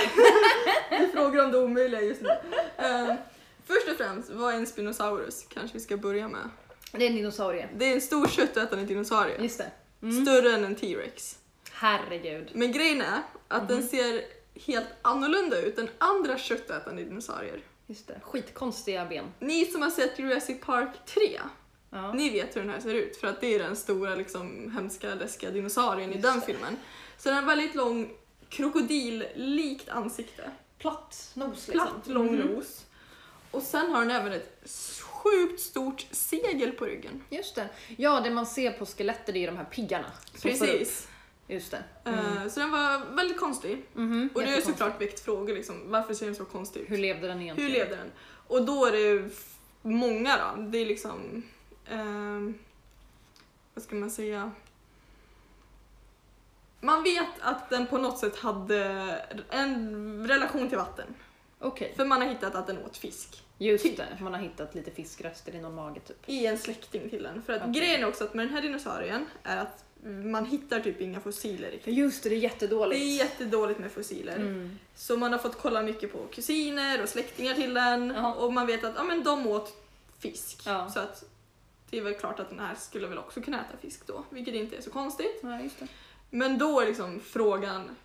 [0.98, 2.28] Du frågar om det omöjliga just nu.
[2.76, 3.14] Eh,
[3.64, 5.46] först och främst, vad är en Spinosaurus?
[5.48, 6.50] Kanske vi ska börja med.
[6.92, 7.68] Det är en dinosaurie.
[7.76, 9.42] Det är en stor köttätande dinosaurie.
[9.42, 9.70] Just det.
[10.02, 10.24] Mm.
[10.26, 11.38] Större än en T-rex.
[11.72, 12.50] Herregud.
[12.54, 13.88] Men grejen är att den Mhm.
[13.88, 14.22] ser
[14.54, 17.60] helt annorlunda ut än andra köttätande dinosaurier.
[17.90, 18.20] Just det.
[18.22, 19.24] Skitkonstiga ben.
[19.38, 21.40] Ni som har sett Jurassic Park 3,
[21.90, 22.12] Ja.
[22.12, 25.14] ni vet hur den här ser ut för att det är den stora liksom, hemska
[25.14, 26.46] läskiga dinosaurien i Just den det.
[26.46, 26.76] filmen.
[27.18, 28.10] Så den har väldigt lång
[28.48, 30.50] krokodillikt ansikte.
[30.78, 31.86] Platt nos liksom.
[31.88, 32.46] Platt, lång Mhm.
[32.46, 32.84] nos.
[33.50, 34.60] Och sen har den även ett
[35.02, 37.24] sjukt stort segel på ryggen.
[37.30, 37.68] Just det.
[37.96, 40.06] Ja, det man ser på skelettet är ju de här piggarna.
[40.42, 41.08] Precis.
[41.48, 41.84] Just det.
[42.04, 43.84] Eh, Så den var väldigt konstig.
[43.94, 46.90] Mhm, Och det har såklart väckt frågor liksom, varför ser den så konstig ut?
[46.90, 47.70] Hur levde den egentligen?
[47.70, 48.10] Hur levde den?
[48.46, 49.30] Och då är det
[49.82, 50.62] många då.
[50.62, 51.42] Det är liksom...
[51.90, 52.54] ehm,
[53.74, 54.50] vad ska man säga?
[56.80, 58.78] Man vet att den på något sätt hade
[59.50, 61.14] en relation till vatten.
[61.58, 63.44] Okej, För man har hittat att den åt fisk.
[63.58, 63.96] just Typ.
[63.96, 64.18] det.
[64.20, 66.16] Man har hittat lite fiskrester i någon mage typ.
[66.28, 67.42] I en släkting till den.
[67.42, 67.72] För att Okej.
[67.72, 71.70] grejen är också att med den här dinosaurien är att man hittar typ inga fossiler
[71.70, 71.94] riktigt.
[71.94, 73.00] Just det, det är Det jättedåligt.
[73.02, 74.36] är jättedåligt med fossiler.
[74.36, 74.78] Mm.
[74.94, 78.34] Så man har fått kolla mycket på kusiner och släktingar till den Jaha.
[78.34, 79.76] och man vet att ja, men de åt
[80.18, 80.62] fisk.
[80.66, 80.90] Ja.
[80.90, 81.24] Så att
[81.90, 84.54] det är väl klart att den här skulle väl också kunna äta fisk då, vilket
[84.54, 85.42] inte är så konstigt.
[85.42, 85.86] Det.
[86.30, 87.96] Men då är liksom frågan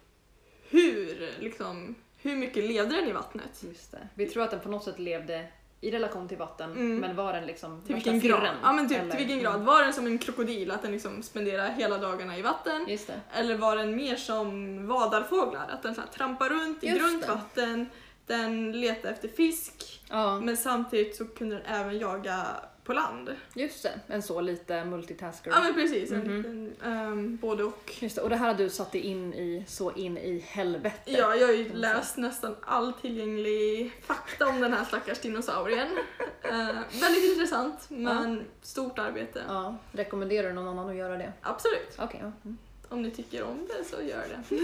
[0.70, 3.64] hur, liksom, hur mycket levde den i vattnet?
[3.70, 4.08] Just det.
[4.14, 5.48] Vi tror att den på något sätt levde
[5.84, 6.98] i relation till vatten, Mm.
[6.98, 8.48] men var den liksom Till vilken grad?
[8.64, 9.54] Ja men typ Eller- till vilken grad?
[9.54, 9.66] Mm.
[9.66, 12.88] Var den som en krokodil, att den liksom spenderar hela dagarna i vatten?
[13.34, 15.68] Eller var den mer som vadarfåglar?
[15.74, 17.28] Att den så här trampar runt i Just grunt det.
[17.28, 17.90] vatten,
[18.28, 22.46] den letar efter fisk, Ja, men samtidigt så kunde den även jaga
[22.84, 23.36] på land.
[23.56, 24.00] just det.
[24.08, 25.52] En så lite multitasker.
[25.52, 26.38] Ja men precis, en Mhm.
[26.38, 27.94] liten ehm, både och.
[28.00, 28.22] Just det.
[28.22, 30.98] Och det här har du satt dig in i så in i helvete.
[31.06, 35.88] Ja, jag har ju läst nästan all tillgänglig fakta om den här stackars dinosaurien.
[36.46, 36.68] Eh,
[37.02, 39.44] väldigt intressant, men stort arbete.
[39.48, 39.76] Ja.
[39.92, 41.34] Rekommenderar du någon annan att göra det?
[41.42, 42.32] Absolut, Okej, ja.
[42.46, 42.58] Mm.
[42.90, 44.56] om ni tycker om det så gör det.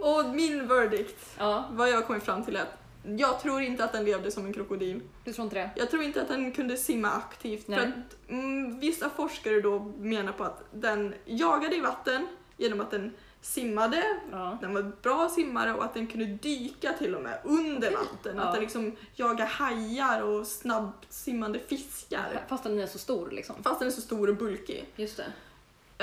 [0.00, 2.81] Och min verdict, Ja, vad jag har kommit fram till är att
[3.18, 5.00] jag tror inte att den levde som en krokodil.
[5.24, 5.70] du tror inte det?
[5.76, 7.68] Jag tror inte att den kunde simma aktivt.
[7.68, 7.78] Nej.
[7.78, 12.90] För att, mm, vissa forskare då menar på att den jagade i vatten genom att
[12.90, 14.58] den simmade, Ja.
[14.60, 17.96] den var bra simmare och att den kunde dyka till och med under Okej.
[18.12, 18.36] vatten.
[18.36, 18.42] Ja.
[18.42, 22.44] Att den liksom jagar hajar och snabbt simmande fiskar.
[22.48, 23.62] Fast den är så stor liksom.
[23.62, 24.84] Fast den är så stor och bulkig.
[24.96, 25.26] Just det.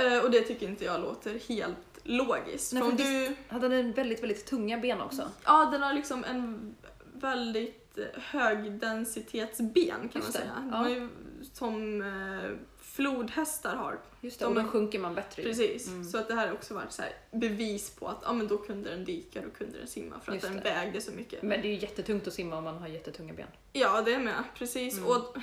[0.04, 2.74] Eh, och det tycker inte jag låter helt logiskt.
[2.74, 5.30] Nej, för du, Hade den väldigt, väldigt tunga ben också?
[5.46, 6.76] ja, den har liksom en
[7.22, 10.54] väldigt eh, högdensitetsben kan man säga.
[10.56, 10.86] De ja.
[10.86, 11.10] är ju
[11.54, 12.50] som eh,
[12.82, 14.00] flodhästar har.
[14.22, 15.44] Just det, De och då är- sjunker man bättre.
[15.44, 15.88] Precis.
[15.88, 16.04] Mm.
[16.04, 18.90] Så att det här har också varit så bevis på att ja, men då kunde
[18.90, 21.44] den dyka, då kunde den simma för att den vägde så mycket.
[21.44, 23.48] Men det är ju jättetungt att simma om man har jättetunga ben.
[23.74, 24.44] Ja, det är med.
[24.56, 24.98] Precis.
[24.98, 25.10] Mm.
[25.10, 25.38] Och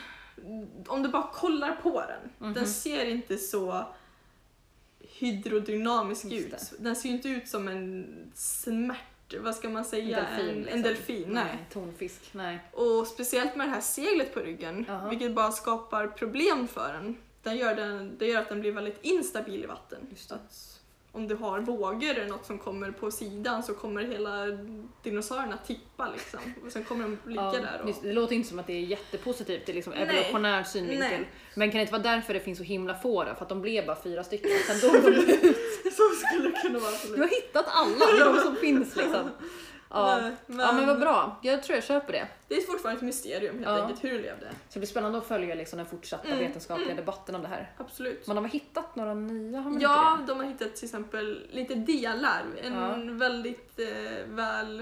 [0.87, 2.55] om du bara kollar på den, Mhm.
[2.55, 3.85] den ser inte så
[5.01, 6.73] hydrodynamisk ut.
[6.79, 9.01] Den ser ju inte ut som en smärt...
[9.39, 10.17] Vad ska man säga?
[10.17, 10.77] delfin, en, liksom.
[10.77, 11.29] en delfin.
[11.29, 11.67] Nej.
[11.73, 12.21] tonfisk.
[12.33, 12.59] Nej.
[12.73, 15.09] Och speciellt med det här seglet på ryggen, Jaha.
[15.09, 17.17] vilket bara skapar problem för den.
[17.43, 19.99] Den gör, den, det gör att den blir väldigt instabil i vatten.
[20.11, 20.33] Just
[21.17, 24.47] om du har vågor eller något som kommer på sidan så kommer hela
[25.03, 26.41] dinosaurierna tippa liksom.
[26.67, 27.81] Och sen kommer de ligga Ja, där.
[27.83, 27.95] Och...
[28.03, 30.03] det låter inte som att det är jättepositivt, är liksom Nej.
[30.03, 31.11] evolutionär synvinkel.
[31.11, 31.29] Nej.
[31.55, 33.35] Men kan det inte vara därför det finns så himla få då?
[33.35, 34.51] För att de blev bara fyra stycken.
[34.67, 35.57] Sen dog de ut.
[35.97, 36.93] Så skulle kunna vara.
[37.17, 39.31] Du har hittat alla, de som finns liksom.
[39.91, 40.19] Ja.
[40.23, 42.29] Nej, men- ja men vad bra, jag tror jag köper det.
[42.49, 43.83] Det är fortfarande ett mysterium helt Ja.
[43.83, 44.49] enkelt hur levde.
[44.51, 47.73] Så det blir spännande att följa liksom den fortsatta Mm, vetenskapliga debatten om det här.
[47.79, 48.27] Absolut.
[48.27, 49.61] Man har väl hittat några nya?
[49.61, 52.45] Har man Ja, de har hittat till exempel lite delar.
[52.63, 53.15] En Ja.
[53.15, 54.81] väldigt eh, väl...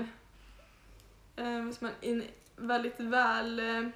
[1.37, 1.90] Eh, vad säger man?
[2.00, 2.22] En
[2.57, 3.59] väldigt väl...
[3.61, 3.88] Eh,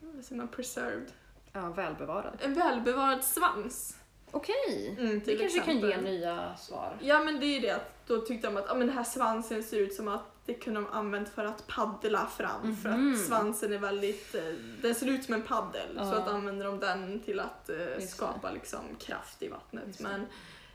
[0.00, 0.48] vad säger man?
[0.48, 1.12] Preserved.
[1.52, 2.38] Ja, välbevarad.
[2.40, 3.96] En välbevarad svans.
[4.30, 6.96] Okej, Mm, det kanske kan ge nya svar.
[7.00, 9.04] Ja men det är ju det att då tyckte de att ah, men den här
[9.04, 12.76] svansen ser ut som att det kunde de använt för att paddla fram.
[12.76, 13.12] För Mhm.
[13.14, 14.42] att svansen är väldigt, eh,
[14.82, 15.88] den ser ut som en paddel.
[15.96, 16.10] Ja.
[16.10, 17.76] Så att använder de den till att eh,
[18.08, 19.84] skapa liksom kraft i vattnet.
[19.86, 20.00] Just.
[20.00, 20.26] Men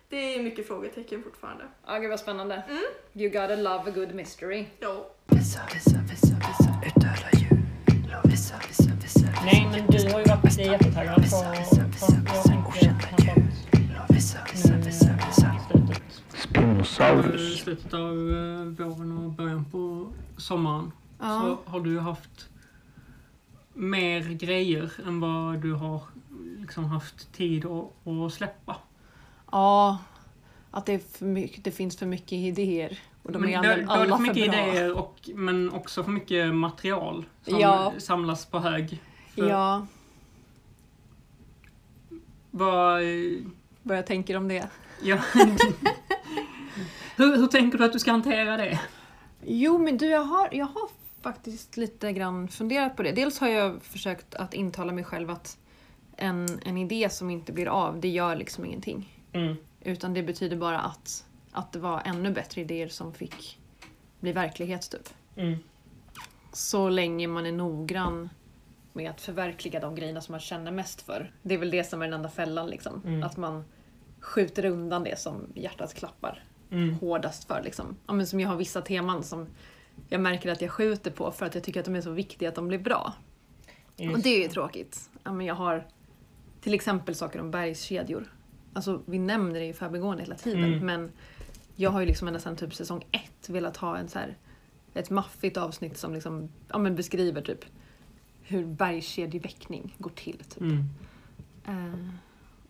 [0.10, 1.64] det är mycket frågetecken fortfarande.
[1.88, 2.56] Ja, gud vad spännande.
[2.70, 2.82] Mm.
[3.14, 4.66] You gotta love a good mystery.
[4.80, 5.06] Ja.
[5.26, 7.62] Vissa, vissa, vissa, vissa utdöda djur.
[8.24, 11.22] Vissa, vissa, vissa, Nej, men du har ju varit jättetaggad på...
[11.22, 13.42] Vissa, vissa, vissa, vissa okända tänkte
[16.34, 17.42] Spinosaurus.
[17.42, 21.58] I slutet av eh, våren och början på sommaren Ja.
[21.66, 22.50] så har du haft
[23.74, 26.02] mer grejer än vad du har
[26.60, 28.76] liksom haft tid att, att släppa.
[29.52, 29.98] Ja,
[30.72, 33.00] att det, är för mycket, det finns för mycket idéer.
[33.24, 34.68] Och de Men är alla, alla för för mycket bra.
[34.68, 37.94] idéer, och, men också för mycket material som Ja.
[37.98, 39.02] samlas på hög.
[39.36, 39.88] För Ja,
[42.52, 43.40] Vad, eh,
[43.86, 44.68] vad jag tänker om det.
[45.04, 45.18] ja.
[47.16, 48.80] hur, hur tänker du att du ska hantera det?
[49.46, 50.90] Jo, men du, jag har, jag har
[51.22, 53.12] faktiskt lite grann funderat på det.
[53.12, 55.58] Dels har jag försökt att intala mig själv att
[56.18, 59.22] en, en idé som inte blir av, det gör liksom ingenting.
[59.34, 59.56] Mm.
[59.82, 63.60] Utan det betyder bara att, att det var ännu bättre idéer som fick
[64.20, 65.10] bli verklighet, typ.
[65.36, 65.56] Mm.
[66.54, 68.30] Så länge man är noggrann
[68.96, 71.32] med att förverkliga de grejerna som man känner mest för.
[71.42, 73.02] Det är väl det som är den enda fällan, liksom.
[73.06, 73.24] Mm.
[73.24, 73.64] Att man
[74.20, 76.96] skjuter undan det som hjärtat klappar Mm.
[76.96, 77.62] hårdast för.
[77.64, 77.98] Liksom.
[78.08, 79.48] Ja, men som jag har vissa teman som
[80.10, 82.50] jag märker att jag skjuter på för att jag tycker att de är så viktiga
[82.50, 83.14] att de blir bra.
[84.14, 85.10] Och det är ju tråkigt.
[85.24, 85.88] Ja, men jag har
[86.62, 88.34] till exempel saker om bergskedjor.
[88.74, 90.86] Alltså, vi nämner det i förbigående hela tiden Mm.
[90.86, 91.12] men
[91.76, 94.38] jag har ju liksom ända sedan typ säsong ett velat ha en så här,
[94.94, 97.66] ett maffigt avsnitt som liksom, ja, men beskriver typ
[98.48, 100.38] hur bergskedjeväckning går till.
[100.38, 100.62] Typ.
[100.62, 100.90] Mm.
[101.66, 102.10] Eh,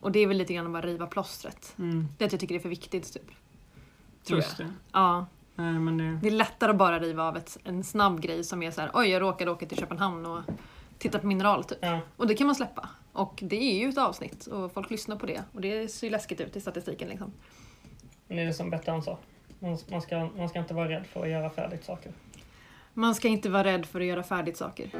[0.00, 1.74] och det är väl lite grann att bara riva plåstret.
[1.78, 2.08] Mm.
[2.18, 3.12] Det att jag tycker det är för viktigt.
[3.12, 3.30] Typ.
[4.24, 4.68] Tror Just jag.
[4.68, 4.74] det.
[4.92, 6.18] Ja, Nej, men det...
[6.22, 8.90] det är lättare att bara riva av ett, en snabb grej som är så här:
[8.94, 10.40] oj jag råkade åka till Köpenhamn och
[10.98, 11.78] titta på mineral typ.
[11.80, 12.00] Ja.
[12.16, 12.88] Och det kan man släppa.
[13.12, 16.10] Och det är ju ett avsnitt och folk lyssnar på det och det ser ju
[16.10, 17.32] läskigt ut i statistiken liksom.
[18.28, 19.18] Men det är som Bettan sa.
[19.58, 22.12] Man, man, ska, man ska inte vara rädd för att göra färdigt saker.
[22.94, 24.90] Man ska inte vara rädd för att göra färdigt saker.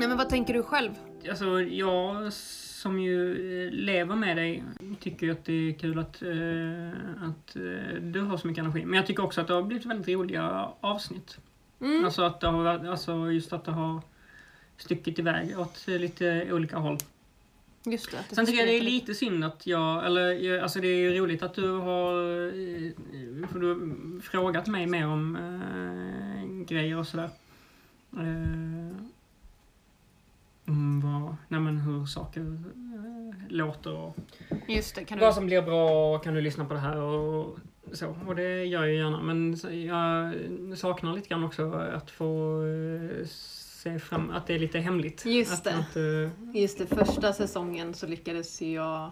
[0.00, 0.90] Nej men vad tänker du själv?
[1.30, 3.32] Alltså, jag som ju
[3.66, 4.64] eh, lever med dig
[5.00, 6.88] tycker ju att det är kul att, eh,
[7.28, 8.84] att eh, du har så mycket energi.
[8.84, 11.38] Men jag tycker också att det har blivit väldigt roliga avsnitt.
[11.80, 12.04] Mm.
[12.04, 14.02] Alltså, att det har, varit- alltså just att det har
[14.76, 16.98] stuckit iväg åt lite olika håll.
[17.84, 18.18] Just det.
[18.18, 21.10] att Sen tycker jag det är lite synd att jag, eller jag- alltså det är
[21.10, 22.12] ju roligt att du har,
[22.46, 27.28] eh, för du har frågat mig mer om äh, grejer och sådär.
[28.12, 28.96] Eh,
[30.70, 34.16] om vad, nej men hur saker äh, låter och
[34.68, 35.24] Just det, kan du...
[35.24, 37.58] vad som blir bra och kan du lyssna på det här och
[37.92, 38.16] så.
[38.26, 39.22] Och det gör jag gärna.
[39.22, 39.56] Men
[39.86, 40.34] jag
[40.78, 45.26] saknar lite grann också att få eh, se fram, att det är lite hemligt.
[45.26, 45.74] Just att, det.
[45.74, 49.10] Att, eh, Just det, första säsongen så lyckades jag,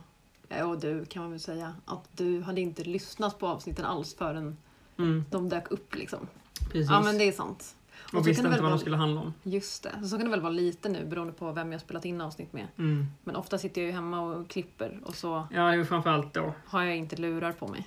[0.65, 4.57] och du kan man väl säga, att du hade inte lyssnat på avsnitten alls förrän
[4.99, 6.27] mm, de dök upp liksom.
[6.73, 6.91] precis.
[6.91, 7.75] Ja men det är sant.
[8.09, 9.35] Och kan visste inte vad de vara- skulle handla om.
[9.43, 10.07] Just det.
[10.09, 12.67] Så kan det väl vara lite nu beroende på vem jag spelat in avsnitt med.
[12.79, 13.07] Mm.
[13.25, 16.55] Men ofta sitter jag ju hemma och klipper och så Ja, det är framförallt då.
[16.67, 17.87] har jag inte lurar på mig.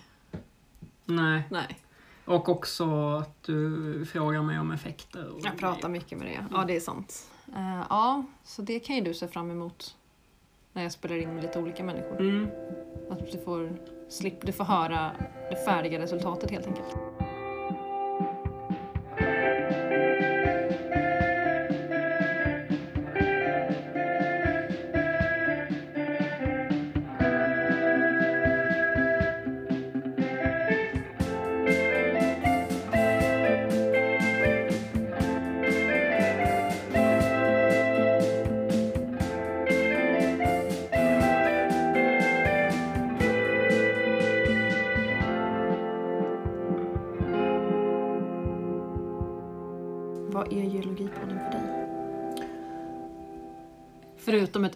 [1.06, 1.44] Nej.
[1.52, 1.78] Nej,
[2.26, 5.28] Och också att du frågar mig om effekter.
[5.34, 6.46] Och jag pratar mycket med det.
[6.52, 7.30] Ja, det är sant.
[7.56, 9.96] Eh, ja, så det kan ju du se fram emot
[10.74, 12.20] när jag spelar in med lite olika människor.
[12.22, 12.48] Mm.
[13.10, 13.74] Att du får,
[14.10, 15.12] slipp, du får höra
[15.50, 16.96] det färdiga resultatet helt enkelt.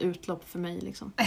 [0.05, 1.11] Utlopp för mig liksom.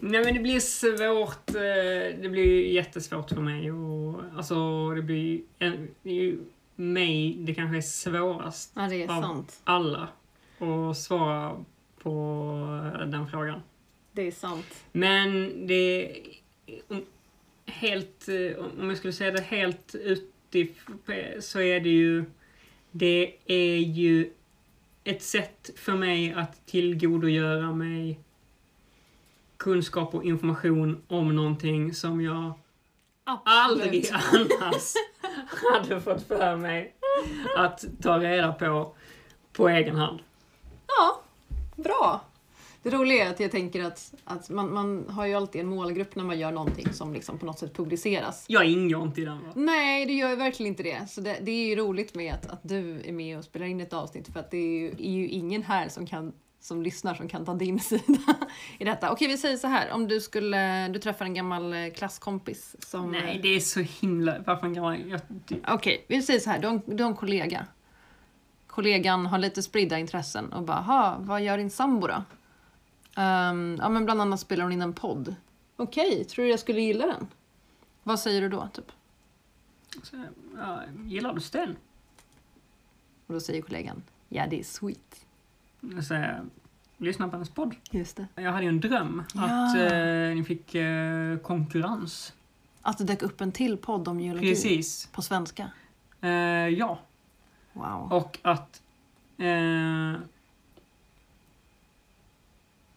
[0.00, 1.48] Nej men det blir svårt.
[1.54, 5.40] eh, Det blir jättesvårt för mig och alltså det blir...
[5.58, 6.38] en- det är ju
[6.76, 9.60] mig det kanske är svårast Ja, det är av sant.
[9.64, 10.08] alla
[10.58, 11.64] att svara
[12.02, 13.62] på den frågan.
[14.12, 14.84] Det är sant.
[14.92, 16.12] Men det...
[16.88, 17.04] Om,
[17.66, 18.28] helt...
[18.28, 20.98] eh, Om jag skulle säga det helt utifrån
[21.40, 22.24] så är det ju...
[22.90, 24.30] Det är ju
[25.08, 28.20] ett sätt för mig att tillgodogöra mig
[29.56, 32.52] kunskap och information om någonting som jag
[33.44, 34.94] aldrig annars
[35.72, 36.94] hade fått för mig
[37.56, 38.94] att ta reda på
[39.52, 40.20] på egen hand.
[40.86, 41.22] Ja,
[41.76, 42.24] bra.
[42.90, 46.14] Det roliga är att jag tänker att, att man, man har ju alltid en målgrupp
[46.16, 48.44] när man gör någonting som liksom på något sätt publiceras.
[48.48, 49.52] Jag ingår inte i den va?
[49.54, 51.06] Nej, det gör ju verkligen inte det.
[51.10, 53.80] Så det, det är ju roligt med att, att du är med och spelar in
[53.80, 57.14] ett avsnitt för att det är ju, är ju ingen här som kan som lyssnar
[57.14, 58.36] som kan ta din sida
[58.78, 59.12] i detta.
[59.12, 59.90] Okej, vi säger så här.
[59.92, 63.12] Om du skulle, du träffar en gammal eh, klasskompis som...
[63.12, 64.34] Nej, det är så himla...
[64.46, 65.08] Varför kan man...
[65.08, 65.20] Jag,
[65.68, 66.58] Okej, vi säger så här.
[66.58, 67.66] Du har, en- du har en kollega.
[68.66, 72.22] Kollegan har lite spridda intressen och bara, vad gör din sambo då?
[73.18, 75.34] Ehm, ja, men bland annat spelar hon in en podd.
[75.76, 77.26] Okej, tror du jag skulle gilla den?
[78.02, 78.92] Vad säger du då, typ?
[80.02, 80.24] så,
[80.56, 81.76] ja, gillar du Sten?
[83.26, 85.26] Och då säger kollegan, ja det är sweet.
[85.80, 86.44] Jag säger,
[86.96, 87.74] lyssna på hennes podd.
[87.90, 88.26] Just det.
[88.34, 89.42] Jag hade ju en dröm Ja.
[89.44, 92.32] att eh, ni fick eh, konkurrens.
[92.82, 95.06] Att det dök upp en till podd om geologi Precis.
[95.12, 95.70] på svenska.
[96.20, 96.30] Eh,
[96.68, 96.98] ja.
[97.72, 98.12] Wow.
[98.12, 98.82] Och att
[99.38, 100.12] eh,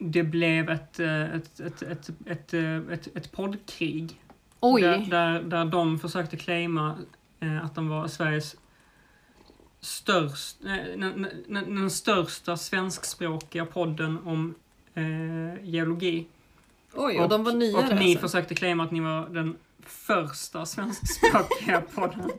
[0.01, 4.21] det blev ett, eh, ett, ett, ett, ett, eh, ett, ett poddkrig.
[4.59, 4.81] Oj!
[4.81, 6.95] Där, där, där de försökte claima
[7.39, 8.55] eh, att de var Sveriges
[9.79, 14.55] störst, eh, den, den, den största svenskspråkiga podden om
[14.93, 16.27] eh, geologi.
[16.93, 18.27] Oj, och de var nyare Och ni alltså.
[18.27, 22.31] försökte claima att ni var den första svenskspråkiga podden.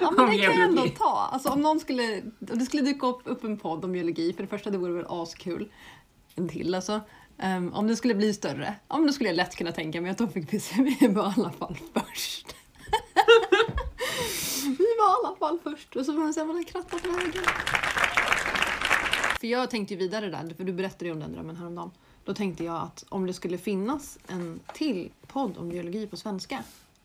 [0.00, 1.28] Ja men om det kan jag ändå ta.
[1.32, 4.42] Alltså om någon skulle, om det skulle dyka upp, upp en podd om geologi, för
[4.42, 5.68] det första det vore väl askul.
[6.38, 7.00] En till alltså.
[7.42, 10.10] Um, om det skulle bli större, ja men då skulle jag lätt kunna tänka mig
[10.10, 12.46] att de fick bestämma vi var i alla fall först.
[14.64, 17.08] vi var i alla fall först och så får man se vad den krattar på
[17.08, 17.44] vägen.
[19.40, 21.90] För jag tänkte ju vidare där, för du berättade ju om den drömmen häromdagen.
[22.24, 26.62] Då tänkte jag att om det skulle finnas en till podd om geologi på svenska,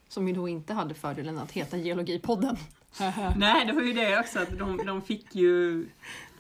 [0.08, 2.58] som ju då inte hade fördelen att heta Geologipodden.
[3.38, 4.40] Nej, det var ju det också.
[4.40, 5.86] Att de, de fick ju...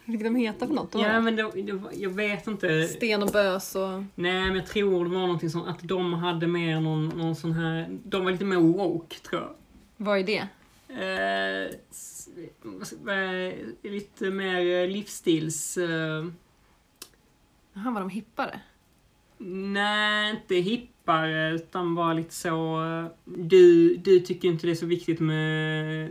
[0.06, 1.00] Vad fick de heta för något då?
[1.02, 2.88] Ja, men det, det, jag vet inte.
[2.88, 4.04] Sten och bös och...
[4.16, 7.52] Nej, men jag tror det var någonting som att de hade mer någon, någon sån
[7.52, 8.00] här...
[8.04, 9.54] De var lite mer woke, tror jag.
[9.98, 10.48] Vad är det?
[10.94, 11.70] Eh,
[13.92, 15.78] lite mer livsstils...
[15.78, 16.26] Eh,
[17.74, 18.60] Jaha, var de hippare?
[19.46, 22.84] nej, inte hippare, utan bara lite så...
[22.84, 26.10] eh, Du, du tycker inte det är så viktigt med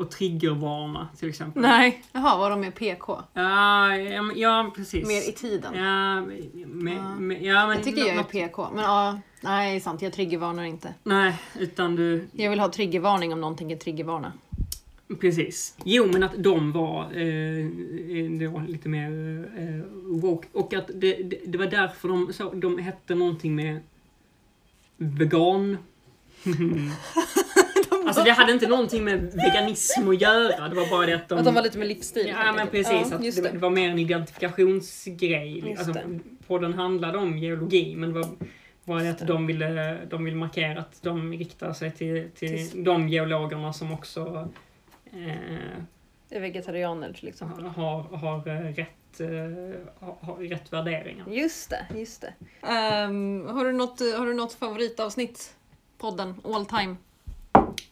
[0.00, 1.62] att triggervarna, till exempel.
[1.62, 2.04] Nej.
[2.12, 3.18] Jaha, var de med PK?
[3.32, 5.08] Ja, ja, ja precis.
[5.08, 5.74] Mer i tiden?
[5.74, 6.20] Ja,
[6.66, 7.14] med, Ja.
[7.14, 7.76] med, ja men...
[7.76, 8.68] jag tycker jag är PK.
[8.74, 10.94] Men ja, nej sant, jag triggervarnar inte.
[11.02, 12.26] Nej, utan du...
[12.32, 14.32] Jag vill ha triggervarning om någon tänker triggervarna.
[15.20, 15.74] Precis.
[15.84, 17.66] Jo, men att de var eh,
[18.38, 19.10] det var lite mer
[19.58, 20.48] eh, woke.
[20.52, 23.80] Och att det, det, det var därför de, så, de hette någonting med
[24.96, 25.78] vegan.
[28.06, 30.68] alltså det hade inte någonting med veganism att göra.
[30.68, 31.38] Det var bara det att de...
[31.38, 32.28] Att de var lite med livsstil.
[32.28, 32.92] Ja, men precis.
[33.10, 33.58] Ja, att det, det.
[33.58, 35.76] var mer en identifikationsgrej.
[35.78, 35.94] Alltså,
[36.46, 38.28] podden handlade om geologi, men det var
[38.84, 42.84] bara det att de ville, de ville markera att de riktar sig till, till Till-
[42.84, 44.48] de geologerna som också
[45.12, 45.70] eh,
[46.30, 47.64] är vegetarianer till exempel.
[47.64, 49.28] har, har eh, rätt, eh,
[50.06, 51.26] har, har rätt värderingar.
[51.28, 52.34] Just det, just det.
[52.68, 55.56] Ehm, har, du något, har du något favoritavsnitt?
[55.98, 56.96] Podden, all time.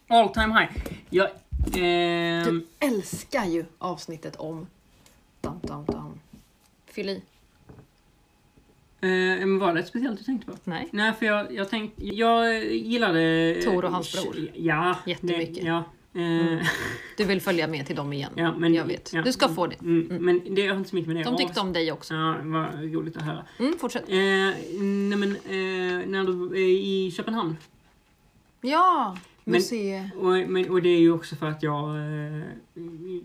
[0.07, 0.71] All time high.
[1.09, 1.27] Jag,
[1.75, 4.67] ehm, Du älskar ju avsnittet om
[5.41, 6.19] dam, dam, dam.
[6.85, 7.21] Fyll i.
[9.01, 10.57] eh, var det ett speciellt du tänkte på?
[10.63, 10.87] Nej.
[10.91, 13.55] Nej, för jag, jag tänkte, jag gillade...
[13.63, 14.35] Tor och hans bror.
[14.53, 14.95] Ja.
[15.05, 15.55] Jättemycket.
[15.55, 15.83] Det, ja.
[16.13, 16.67] Eh,
[17.17, 18.31] Du vill följa med till dem igen.
[18.35, 19.13] ja, men, jag vet.
[19.13, 19.21] ja.
[19.21, 19.81] Du ska få det.
[19.81, 22.13] Mm, Men det har inte så mycket med det De tyckte om dig också.
[22.13, 23.45] Ja, vad roligt att höra.
[23.59, 24.09] Mm, fortsätt.
[24.09, 27.57] Eh, nej men, eh, när du är i Köpenhamn.
[28.61, 29.17] Ja,
[29.49, 30.11] Men-.
[30.17, 31.89] Och, men, och det är ju också för att jag...
[31.89, 32.37] Eh,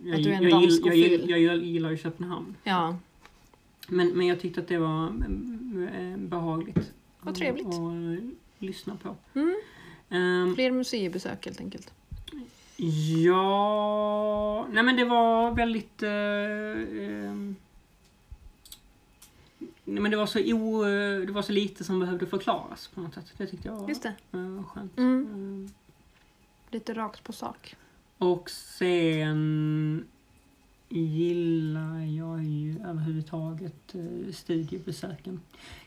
[0.04, 1.30] jag, Att du är en jag, dansk jag, jag, ofil.
[1.30, 2.54] jag, jag gillar ju Köpenhamn.
[2.64, 2.96] Ja,
[3.88, 6.92] Men, men jag tyckte att det var eh, behagligt.
[7.20, 7.66] Vad trevligt.
[7.66, 9.16] Att lyssna på.
[9.34, 9.54] Mm.
[10.10, 11.92] Ehm, fler museibesök helt enkelt.
[13.26, 14.66] Ja...
[14.70, 16.02] Nej men det var väldigt...
[16.02, 16.08] Eh,
[19.84, 20.84] nej men det var, så o,
[21.26, 23.32] det var så lite som behövde förklaras på något sätt.
[23.36, 24.14] Det tyckte jag var Just det.
[24.30, 24.98] var skönt.
[24.98, 25.68] Mm.
[26.74, 27.76] Lite rakt på sak.
[28.18, 30.04] Och sen
[30.88, 35.40] gillar jag ju överhuvudtaget eh, studiebesöken.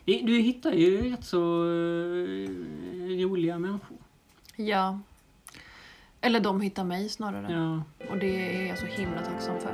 [0.04, 2.50] Du hittar ju rätt så eh,
[3.22, 3.96] roliga människor.
[4.56, 5.00] Ja.
[6.20, 7.52] Eller de hittar mig snarare.
[7.52, 7.82] Ja.
[8.10, 9.72] Och det är jag så himla tacksam för.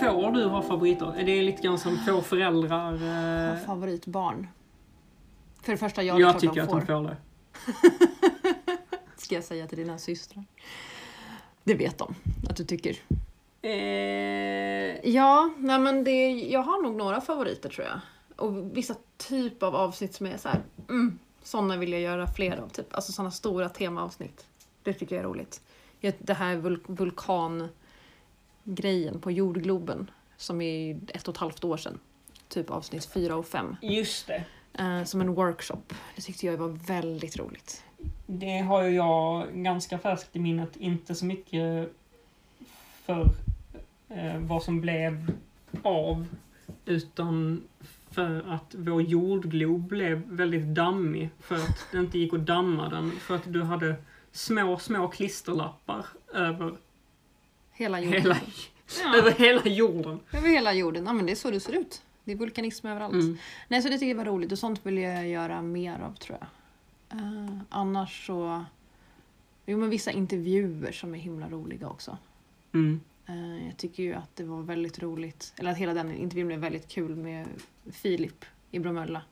[0.00, 1.14] Får du ha favoriter?
[1.16, 2.94] Är det lite grann som få föräldrar?
[2.94, 4.48] Eh, favoritbarn.
[5.62, 7.16] För det första, ja, jag klart tycker de att de får det.
[9.16, 10.44] Ska jag säga till dina systrar.
[11.64, 12.14] Det vet de
[12.50, 12.96] att du tycker.
[13.62, 13.72] Eh,
[15.10, 18.00] Ja, nej men det, jag har nog några favoriter tror jag.
[18.36, 22.56] Och vissa typ av avsnitt som är så här, mm, sådana vill jag göra fler
[22.56, 22.68] av.
[22.68, 22.94] Typ.
[22.94, 24.46] Alltså sådana stora temaavsnitt.
[24.82, 25.60] Det tycker jag är roligt.
[26.18, 27.70] Det här vul- vulkangrejen
[29.20, 31.98] på jordgloben som är ett och ett halvt år sedan.
[32.48, 33.76] Typ avsnitt fyra och fem.
[33.82, 34.44] just det.
[34.74, 35.82] Eh, som en workshop.
[36.16, 37.84] Det tyckte jag var väldigt roligt.
[38.26, 40.76] Det har ju jag ganska färskt i minnet.
[40.76, 41.92] Inte så mycket
[43.04, 43.28] för
[44.08, 45.32] eh, vad som blev
[45.82, 46.26] av.
[46.84, 47.62] Utan
[48.10, 51.30] för att vår jordglob blev väldigt dammig.
[51.40, 53.10] För att det inte gick att damma den.
[53.10, 53.94] För att du hade
[54.32, 56.76] små, små klisterlappar över
[57.72, 58.20] Hela jorden.
[58.22, 58.36] hela,
[59.04, 60.20] Ja, över hela jorden.
[60.32, 61.04] över hela jorden.
[61.06, 62.02] Ja men det är så det ser ut.
[62.24, 63.14] Det är vulkanism överallt.
[63.14, 63.36] Mm.
[63.68, 66.38] Nej, så det tycker jag var roligt och sånt vill jag göra mer av tror
[66.40, 66.48] jag.
[67.18, 68.64] Eh, annars så...
[69.66, 72.18] Jo, men vissa intervjuer som är himla roliga också.
[72.72, 73.00] Mm.
[73.26, 76.60] Eh, jag tycker ju att det var väldigt roligt, eller att hela den intervjun blev
[76.60, 77.46] väldigt kul med
[77.90, 79.22] Filip i Bromölla.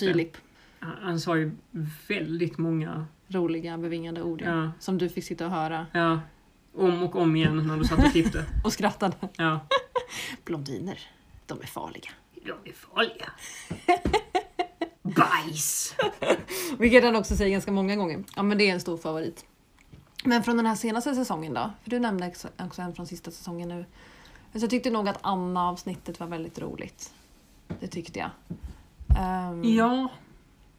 [0.00, 0.36] Filip.
[0.78, 1.52] Han sa ju
[2.08, 4.42] väldigt många, Roliga, bevingade ord.
[4.42, 4.50] ja.
[4.50, 6.20] ja, Som du fick sitta och höra ja,
[6.74, 8.44] om och om igen när du satt och klippte.
[8.64, 9.16] och skrattade.
[9.36, 9.60] Ja.
[10.44, 10.98] Blondiner,
[11.56, 12.10] de är farliga.
[12.34, 13.30] De är farliga.
[15.02, 15.94] Bajs!
[16.78, 18.24] Vilket han också säger ganska många gånger.
[18.36, 19.44] Ja men det är en stor favorit.
[20.24, 21.70] Men från den här senaste säsongen då?
[21.82, 23.84] För du nämnde också en från sista säsongen nu.
[24.52, 27.14] Så jag tyckte nog att Anna-avsnittet var väldigt roligt.
[27.80, 28.30] Det tyckte jag.
[29.18, 30.08] Ehm, Ja,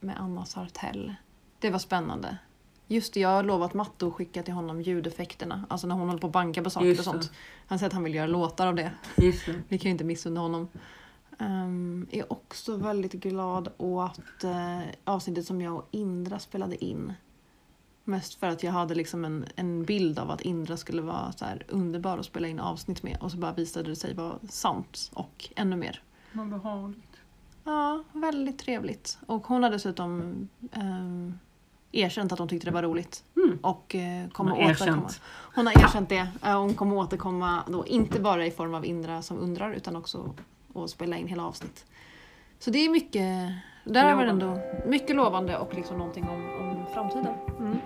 [0.00, 1.14] Med Anna Sartell.
[1.58, 2.38] Det var spännande.
[2.86, 5.66] Just det, jag har lovat Matte att skicka till honom ljudeffekterna.
[5.68, 7.22] Alltså när hon håller på att banka på saker Just och det.
[7.22, 7.32] sånt.
[7.66, 8.92] Han säger att han vill göra låtar av det.
[9.16, 9.52] just det.
[9.68, 10.68] Vi kan ju inte missunna honom.
[11.38, 17.12] Um, är också väldigt glad åt uh, avsnittet som jag och Indra spelade in.
[18.04, 21.44] Mest för att jag hade liksom en, en bild av att Indra skulle vara så
[21.44, 25.10] här underbar att spela in avsnitt med och så bara visade det sig vara sant
[25.14, 26.02] och ännu mer.
[26.32, 27.16] Vad behagligt.
[27.64, 29.18] Ja, väldigt trevligt.
[29.26, 31.38] Och hon har dessutom um,
[31.96, 33.24] erkänt att hon tyckte det var roligt.
[33.36, 33.58] Mm.
[33.62, 35.10] Och Hon kommer har återkomma.
[35.54, 36.28] Hon har erkänt det.
[36.42, 40.34] Eh, Hon kommer återkomma då, inte bara i form av Indra som undrar utan också
[40.74, 41.84] att spela in hela avsnitt.
[42.58, 43.52] Så det är mycket,
[43.84, 47.34] där det ändå mycket lovande och liksom någonting om, om framtiden.
[47.58, 47.78] Mm.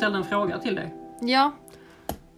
[0.00, 0.94] Ställde en fråga till dig?
[1.20, 1.52] Ja,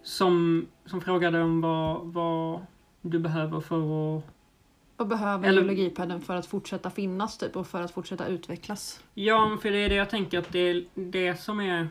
[0.03, 2.61] Som, som frågade om vad, vad
[3.01, 4.23] du behöver för att...
[4.97, 8.99] vad behöver Eller- Geologipodden för att fortsätta finnas typ och för att fortsätta utvecklas?
[9.13, 11.87] Ja, för det är det jag tänker att det är det som är...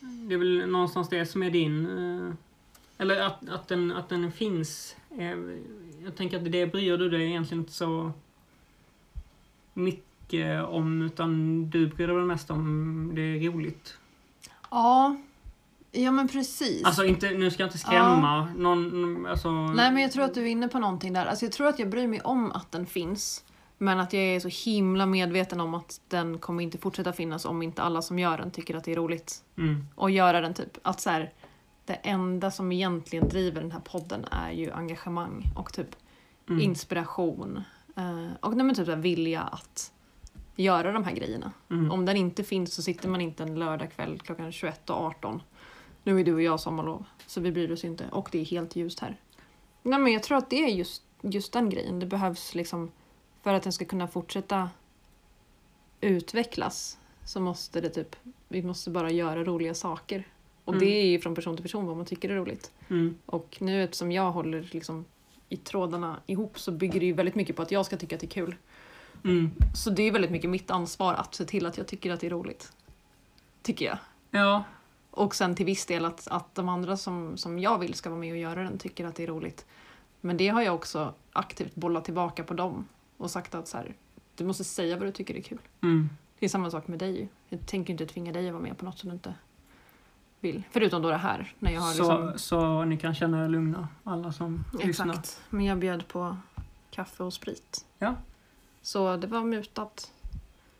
[0.00, 1.86] Det är väl någonstans det som är din...
[1.86, 2.34] eh,
[2.98, 4.96] Eller att, att, den, att den finns.
[5.18, 5.36] eh,
[6.04, 8.12] Jag tänker att det bryr du dig egentligen inte så
[9.74, 11.30] mycket om, utan
[11.70, 13.98] du bryr dig väl mest om det är roligt.
[14.72, 15.16] Ja,
[15.92, 16.84] ja men precis.
[16.84, 19.50] Alltså inte, nu ska jag inte skrämma någon, alltså...
[19.50, 21.26] Nej men jag tror att du är inne på någonting där.
[21.26, 23.44] Alltså jag tror att jag bryr mig om att den finns.
[23.78, 27.62] Men att jag är så himla medveten om att den kommer inte fortsätta finnas om
[27.62, 29.44] inte alla som gör den tycker att det är roligt.
[29.58, 30.78] Mm, att göra den typ.
[30.82, 31.32] Att så här,
[31.84, 35.96] det enda som egentligen driver den här podden är ju engagemang och typ
[36.48, 37.62] mm, inspiration.
[37.96, 39.92] Eh, och nej, men typ så här, vilja att
[40.56, 41.52] göra de här grejerna.
[41.70, 41.90] mm.
[41.90, 45.40] Om den inte finns så sitter man inte en lördagkväll klockan 21.18.
[46.04, 48.76] Nu är du och jag sommarlov så vi bryr oss inte och det är helt
[48.76, 49.16] ljust här.
[49.82, 51.98] Nej men jag tror att det är just, just den grejen.
[52.00, 52.90] Det behövs liksom
[53.42, 54.70] för att den ska kunna fortsätta
[56.00, 58.16] utvecklas så måste det typ,
[58.48, 60.24] vi måste bara göra roliga saker.
[60.64, 60.86] Och Mm.
[60.86, 62.70] det är ju från person till person vad man tycker är roligt.
[62.88, 63.18] Mm.
[63.26, 65.04] Och nu eftersom jag håller liksom
[65.48, 68.20] i trådarna ihop så bygger det ju väldigt mycket på att jag ska tycka att
[68.20, 68.56] det är kul.
[69.24, 69.50] Mm.
[69.74, 72.26] Så det är väldigt mycket mitt ansvar att se till att jag tycker att det
[72.26, 72.72] är roligt.
[73.62, 73.98] Tycker jag.
[74.30, 74.64] Ja.
[75.10, 78.20] Och sen till viss del att, att de andra som, som jag vill ska vara
[78.20, 79.66] med och göra den tycker att det är roligt.
[80.20, 83.94] Men det har jag också aktivt bollat tillbaka på dem och sagt att så här,
[84.36, 85.58] du måste säga vad du tycker är kul.
[85.82, 86.10] Mm.
[86.38, 87.28] Det är samma sak med dig.
[87.48, 89.34] Jag tänker inte tvinga dig att vara med på något som du inte
[90.40, 90.62] vill.
[90.70, 91.54] Förutom då det här.
[91.58, 92.38] När jag har Så, liksom...
[92.38, 95.08] så ni kan känna er lugna, alla som lyssnar.
[95.08, 95.40] Exakt.
[95.50, 96.36] Men jag bjöd på
[96.90, 97.86] kaffe och sprit.
[97.98, 98.14] Ja.
[98.82, 100.12] Så det var mutat.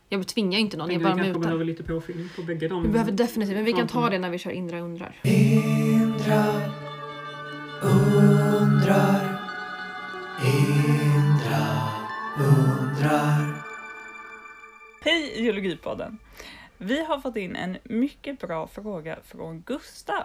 [0.09, 1.41] Jag tvingar inte någon, Men jag vi bara kanske mutar.
[1.41, 4.31] behöver lite påfyllning på bägge de Vi behöver definitivt, men vi kan ta det när
[4.31, 5.21] vi kör Indra undrar.
[5.23, 6.45] Indra
[7.83, 9.39] undrar
[10.45, 11.79] Indra
[12.39, 13.63] undrar
[15.05, 16.19] Hej Geologipodden!
[16.79, 20.25] Vi har fått in en mycket bra fråga från Gustav.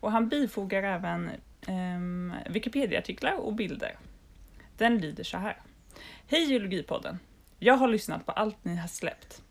[0.00, 1.30] Och han bifogar även
[1.68, 3.98] um, Wikipedia-artiklar och bilder.
[4.76, 5.56] Den lyder så här.
[6.32, 7.18] Hej Geologipodden!
[7.58, 9.42] Jag har lyssnat på allt ni har släppt.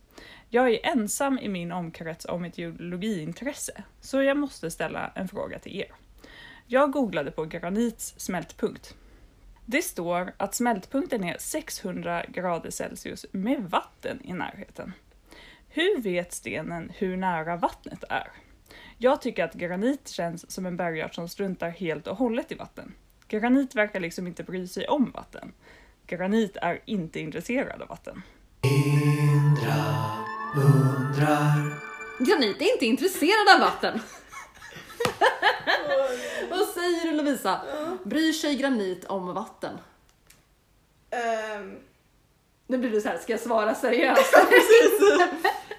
[0.50, 5.60] Jag är ensam i min omkrets om ett geologiintresse, så jag måste ställa en fråga
[5.60, 5.92] till er.
[6.68, 8.96] Jag googlade på granits smältpunkt.
[9.66, 14.94] Det står att smältpunkten är 600 grader Celsius med vatten i närheten.
[15.68, 18.28] Hur vet stenen hur nära vattnet är?
[18.98, 22.94] Jag tycker att granit känns som en bergart som struntar helt och hållet i vatten.
[23.28, 25.54] Granit verkar liksom inte bry sig om vatten.
[26.10, 28.22] Granit är inte intresserad av vatten.
[28.64, 29.86] Indra
[30.56, 31.80] undrar
[32.20, 34.00] Granit är inte intresserad av vatten.
[36.50, 37.62] Vad säger du Lovisa?
[38.04, 39.78] Bryr sig granit om vatten?
[41.10, 41.78] Ehm,
[42.68, 44.34] Nu blir du så här, ska jag svara seriöst?
[44.50, 45.00] precis.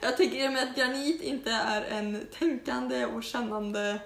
[0.01, 4.01] Jag tänker i och med att granit inte är en tänkande och kännande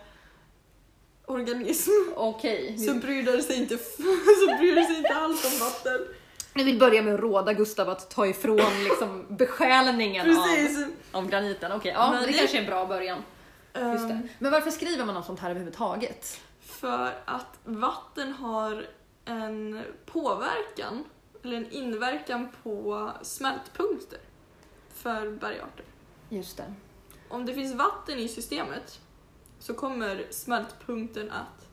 [1.27, 6.07] organism Okej, så bryr sig inte, så bryr sig inte alls om vatten.
[6.55, 10.87] jag vill börja med att råda Gustav att ta ifrån liksom besjälningen av, Precis.
[11.12, 11.72] av graniten.
[11.72, 13.18] Okej, ja, Men det, det- kanske är en bra början.
[13.93, 14.14] Just det.
[14.14, 16.41] Ehm, Men varför skriver man om sånt här överhuvudtaget?
[16.61, 18.87] För att vatten har
[19.25, 21.05] en påverkan,
[21.43, 24.18] eller en inverkan på smältpunkter
[24.95, 25.85] för bergarter.
[26.29, 26.75] Just det.
[27.29, 29.01] Om det finns vatten i systemet
[29.65, 31.67] så kommer smältpunkten att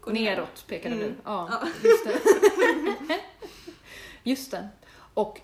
[0.00, 0.36] gå ner.
[0.36, 1.06] Neråt pekade Mm.
[1.08, 1.14] du.
[1.24, 1.68] Ja, Ja.
[1.84, 3.20] just det.
[4.22, 4.68] just det.
[5.14, 5.40] Och,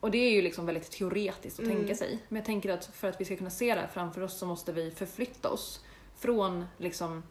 [0.00, 1.76] och det är ju liksom väldigt teoretiskt att Mm.
[1.76, 2.18] tänka sig.
[2.28, 4.46] Men jag tänker att för att vi ska kunna se det här framför oss så
[4.46, 5.84] måste vi förflytta oss
[6.16, 7.22] från liksom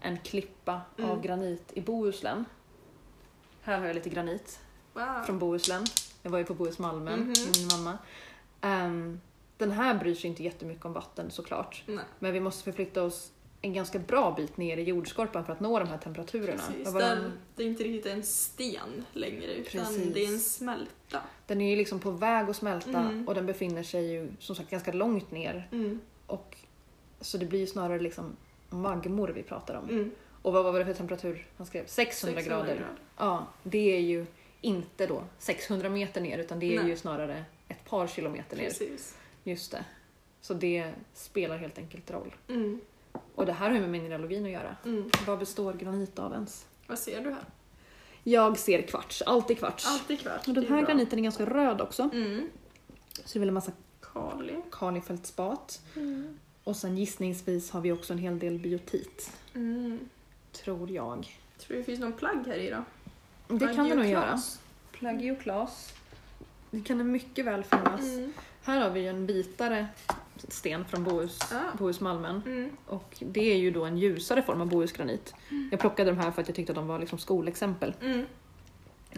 [0.00, 1.22] en klippa av Mm.
[1.22, 2.44] granit i Bohuslän.
[3.60, 4.60] Här har jag lite granit
[4.92, 5.22] Wow.
[5.26, 5.84] från Bohuslän.
[6.22, 7.28] Jag var ju på Bohusmalmen Mhm.
[7.28, 7.98] med min mamma.
[8.60, 9.20] Ehm,
[9.58, 11.82] den här bryr sig inte jättemycket om vatten såklart.
[11.86, 13.30] Nej, Men vi måste förflytta oss
[13.62, 16.62] en ganska bra bit ner i jordskorpan för att nå de här temperaturerna.
[16.66, 16.94] precis.
[16.94, 17.32] Den?
[17.56, 20.14] det är inte riktigt en sten längre utan Precis.
[20.14, 21.20] det är en smälta.
[21.46, 23.28] den är ju liksom på väg att smälta Mm.
[23.28, 25.68] och den befinner sig ju som sagt ganska långt ner.
[25.72, 26.00] Mm.
[26.26, 26.56] Och,
[27.20, 28.36] så det blir ju snarare liksom
[28.70, 29.88] magmor vi pratar om.
[29.88, 30.10] Mm.
[30.42, 31.86] Och vad var det för temperatur han skrev?
[31.86, 32.74] 600, 600 grader.
[32.80, 32.94] grader.
[33.16, 34.26] Ja, det är ju
[34.60, 36.88] inte då 600 meter ner utan det är Nej.
[36.90, 38.64] ju snarare ett par kilometer ner.
[38.64, 39.16] Precis.
[39.44, 39.84] Just det.
[40.40, 42.34] Så det spelar helt enkelt roll.
[42.48, 42.80] Mm.
[43.34, 44.76] Och det här har ju med mineralogin att göra.
[44.84, 45.10] Mm.
[45.26, 46.66] Vad består granit av ens?
[46.86, 47.44] Vad ser du här?
[48.22, 49.86] Jag ser kvarts, alltid kvarts.
[49.86, 50.48] Alltid kvart.
[50.48, 50.86] Och den är här bra.
[50.86, 52.02] graniten är ganska röd också.
[52.12, 52.48] Mm.
[53.24, 54.56] Så det är väl en massa Kali.
[54.70, 55.82] kalifältspat.
[55.96, 56.38] Mm.
[56.64, 59.32] Och sen gissningsvis har vi också en hel del biotit.
[59.54, 60.08] Mm.
[60.52, 61.38] Tror jag.
[61.58, 62.84] Tror du det finns någon plagg här i då?
[63.56, 64.40] Det kan det nog göra.
[64.92, 65.94] Plagioklas.
[66.70, 68.00] Det kan det mycket väl finnas.
[68.00, 68.32] Mm.
[68.64, 69.86] Här har vi ju en vitare
[70.48, 71.76] sten från Bohus, Ah.
[71.78, 72.42] Bohusmalmen.
[72.46, 72.70] Mm.
[72.86, 75.34] Och det är ju då en ljusare form av bohusgranit.
[75.70, 77.94] Jag plockade de här för att jag tyckte att de var liksom skolexempel.
[78.00, 78.26] Mm.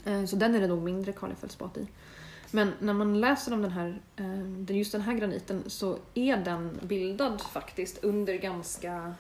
[0.04, 1.86] Eh, Så den är det nog mindre kalifältspat i.
[2.50, 6.78] Men när man läser om den här, eh, just den här graniten så är den
[6.82, 9.14] bildad faktiskt under ganska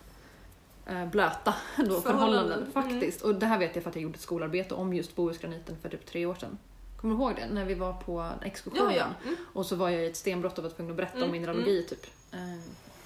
[0.86, 2.02] eh, blöta då, Förhållanden.
[2.02, 2.72] förhållanden.
[2.72, 3.22] Faktiskt.
[3.22, 5.88] Och det här vet jag för att jag gjorde ett skolarbete om just bohusgraniten för
[5.88, 6.58] typ tre år sedan.
[6.96, 7.46] Kommer du ihåg det?
[7.46, 8.94] När vi var på exkursionen.
[8.94, 9.28] Ja, ja.
[9.28, 9.36] Mm.
[9.52, 11.86] Och så var jag i ett stenbrott och var tvungen att berätta om Mm, mineralogi
[11.88, 12.06] typ.
[12.32, 12.60] Eh,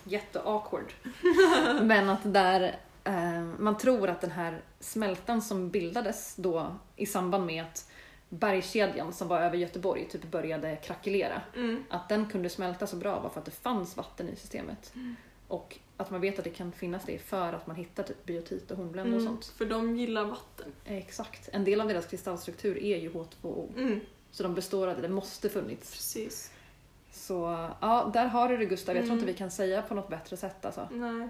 [0.05, 0.93] Jätte-awkward.
[1.83, 7.47] Men att där, eh, man tror att den här smältan som bildades då i samband
[7.47, 7.91] med att
[8.29, 11.43] bergskedjan som var över Göteborg typ började krackelera.
[11.57, 11.85] Mm.
[11.89, 14.93] Att den kunde smälta så bra var för att det fanns vatten i systemet.
[15.49, 18.71] Och att man vet att det kan finnas det för att man hittar typ biotit
[18.71, 19.47] och hornblende och Mm, sånt.
[19.59, 20.73] för de gillar vatten.
[20.85, 21.49] Exakt.
[21.53, 23.69] En del av deras kristallstruktur är ju H2O.
[23.77, 25.93] Mm, Så de består av det, det måste funnits.
[25.93, 26.53] precis.
[27.13, 28.97] Så ja, där har du det Gustav.
[28.97, 29.19] Jag tror Mm.
[29.23, 30.89] inte vi kan säga på något bättre sätt alltså.
[30.91, 31.29] Nej.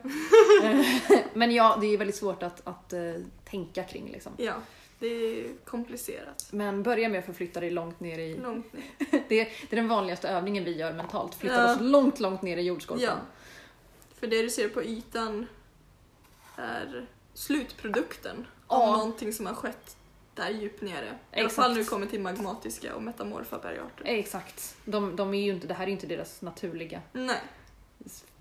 [1.34, 3.00] Men ja, det är väldigt svårt att, att eh,
[3.44, 4.32] tänka kring liksom.
[4.36, 4.52] Ja,
[4.98, 6.48] det är komplicerat.
[6.50, 8.36] Men börja med att förflytta dig långt ner i...
[8.36, 8.82] Långt ner.
[9.10, 11.34] Det, det är den vanligaste övningen vi gör mentalt.
[11.34, 11.72] Flytta Ja.
[11.74, 13.04] oss långt, långt ner i jordskorpan.
[13.04, 13.12] Ja.
[14.20, 15.46] För det du ser på ytan
[16.56, 18.96] är slutprodukten av Ja.
[18.96, 19.96] någonting som har skett
[20.34, 21.04] där djupt nere.
[21.06, 21.54] I alla Exakt.
[21.54, 24.04] fall det kommer till magmatiska och metamorfa bergarter.
[24.04, 24.76] Exakt.
[24.84, 27.40] De, de är ju inte, det här är ju inte deras naturliga Nej,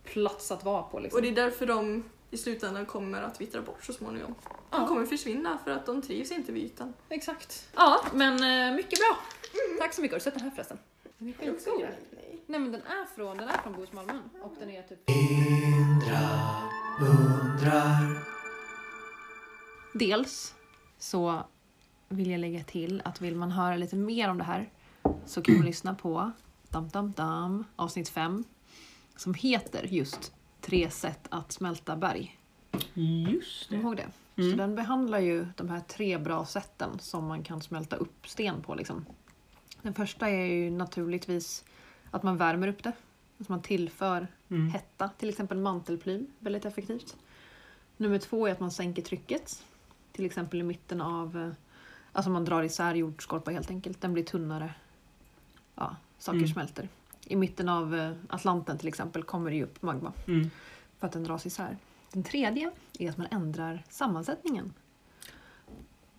[0.04, 1.00] plats att vara på.
[1.00, 1.18] Liksom.
[1.18, 4.36] och det är därför de i slutändan kommer att vittra bort så småningom.
[4.70, 4.88] De Ja.
[4.88, 6.94] kommer försvinna för att de trivs inte vid ytan.
[7.10, 7.70] Exakt.
[7.76, 8.34] Ja, men
[8.70, 9.18] eh, mycket bra.
[9.80, 10.14] Tack så mycket.
[10.14, 10.78] Har du sett den här förresten?
[11.18, 11.90] Den är skitstor.
[12.50, 12.60] Nej.
[12.60, 15.00] Men den är från, den är från Bohusmalmen och den är typ...
[19.94, 20.56] Dels
[20.98, 21.44] så
[22.08, 24.70] vill jag lägga till att vill man höra lite mer om det här
[25.26, 26.32] så kan man lyssna på
[26.70, 28.44] dam, dam, dam, avsnitt 5
[29.16, 32.40] som heter just Tre sätt att smälta berg.
[32.94, 33.84] Just Kom det.
[33.84, 34.08] ihåg det?
[34.42, 34.52] Mm.
[34.52, 38.62] Så den behandlar ju de här tre bra sätten som man kan smälta upp sten
[38.62, 38.76] på.
[38.76, 39.06] Liksom.
[39.82, 41.66] Den första är ju naturligtvis
[42.12, 42.92] att man värmer upp det.
[43.40, 44.70] Att man tillför Mm.
[44.70, 47.18] hetta, till exempel mantelplym, väldigt effektivt.
[47.98, 49.64] Nummer två är att man sänker trycket.
[50.12, 51.52] Till exempel i mitten av, eh,
[52.12, 54.02] alltså man drar isär jordskorpa helt enkelt.
[54.02, 54.74] Den blir tunnare.
[55.76, 56.48] Ja, saker Mm.
[56.50, 56.90] smälter.
[57.26, 60.50] I mitten av eh, Atlanten till exempel kommer det ju upp magma Mm.
[61.00, 61.78] för att den dras isär.
[62.12, 64.74] Den tredje är att man ändrar sammansättningen.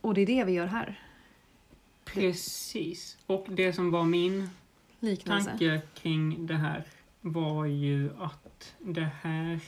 [0.01, 1.03] Och det är det vi gör här.
[2.05, 3.18] Precis.
[3.26, 4.51] Och det som var min
[5.01, 5.51] Liknelse.
[5.51, 6.85] tanke kring det här
[7.21, 9.61] var ju att det här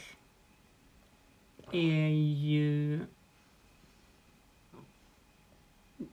[1.73, 3.01] är ju...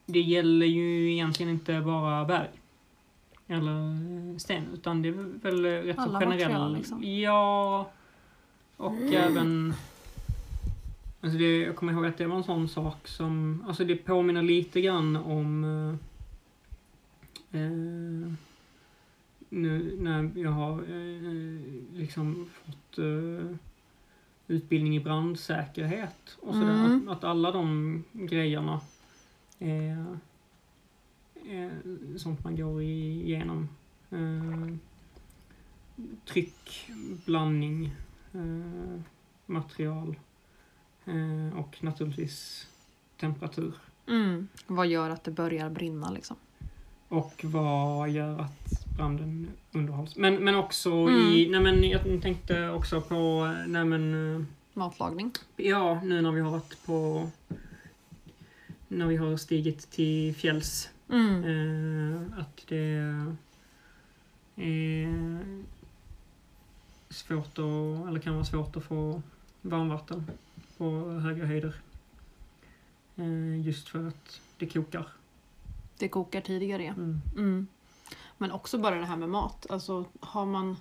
[0.06, 2.50] Det gäller ju egentligen inte bara berg
[3.50, 6.40] eller sten, utan det är väl rätt så Alla generell...
[6.40, 7.04] material, liksom.
[7.04, 7.92] Ja,
[8.78, 9.74] och även...
[11.22, 13.64] Alltså det, jag kommer ihåg att det var en sån sak som...
[13.68, 15.64] Alltså det påminner lite grann om...
[17.52, 18.34] Eh, eh,
[19.50, 21.62] nu när jag har eh,
[21.94, 23.56] liksom fått eh,
[24.48, 26.86] utbildning i brandsäkerhet och sådär.
[26.86, 27.10] Mm.
[27.10, 28.82] Att, att alla de grejerna
[29.60, 30.20] är,
[31.46, 31.72] är
[32.18, 33.70] sånt man går igenom.
[34.10, 34.76] Eh,
[36.26, 36.92] tryck,
[37.26, 37.96] blandning,
[38.34, 39.02] eh,
[39.46, 40.20] material
[41.06, 42.68] eh, och naturligtvis
[43.20, 43.74] temperatur.
[44.08, 44.48] Mm.
[44.68, 46.38] Vad gör att det börjar brinna liksom?
[47.08, 50.16] Och vad gör att branden underhålls?
[50.16, 51.16] Men, men också Mm.
[51.16, 51.48] i...
[51.52, 53.54] Nej men jag tänkte också på...
[53.68, 54.36] Nej men...
[54.36, 54.42] eh,
[54.74, 55.32] Matlagning.
[55.58, 57.30] Ja, nu när vi har varit på...
[58.88, 60.90] När vi har stigit till fjälls.
[61.10, 61.44] Mm.
[61.44, 62.78] Eh, att det
[64.56, 65.40] är
[67.10, 68.08] svårt att...
[68.10, 69.22] Eller kan vara svårt att få
[69.62, 70.28] varmvatten
[70.78, 71.76] på höga höjder.
[73.16, 75.08] Eh, just för att det kokar.
[75.98, 76.84] Det kokar tidigare.
[76.84, 76.94] ja.
[77.38, 77.68] Mm.
[78.42, 79.66] Men också bara det här med mat.
[79.70, 80.78] Alltså har man,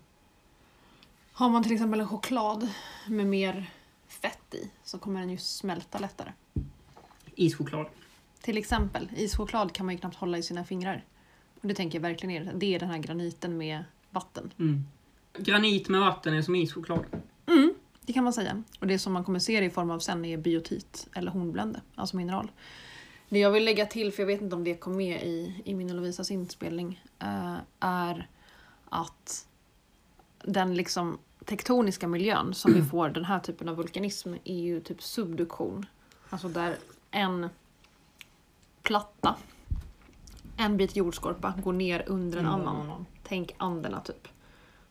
[1.32, 2.68] har man till exempel en choklad
[3.06, 3.70] med mer
[4.09, 6.32] fett i så kommer den ju smälta lättare.
[7.34, 7.86] Ischoklad.
[8.40, 11.04] Till exempel ischoklad kan man ju knappt hålla i sina fingrar.
[11.61, 14.52] Och det tänker jag verkligen är, det är den här graniten med vatten.
[14.59, 14.84] Mm.
[15.38, 17.04] Granit med vatten är som ischoklad.
[17.46, 18.62] Mm, det kan man säga.
[18.80, 21.80] Och det som man kommer se det i form av sen är biotit eller hornblende,
[21.94, 22.50] alltså mineral.
[23.28, 25.74] Det jag vill lägga till, för jag vet inte om det kom med i, i
[25.74, 28.28] min och Lovisas inspelning, eh, är
[28.88, 29.46] att
[30.44, 35.02] den liksom tektoniska miljön som vi får den här typen av vulkanism är ju typ
[35.02, 35.86] subduktion.
[36.30, 36.76] Alltså där
[37.10, 37.48] en
[38.82, 39.36] platta,
[40.56, 42.76] en bit jordskorpa går ner under en en annan.
[42.76, 43.06] annan.
[43.22, 44.28] Tänk Anderna typ.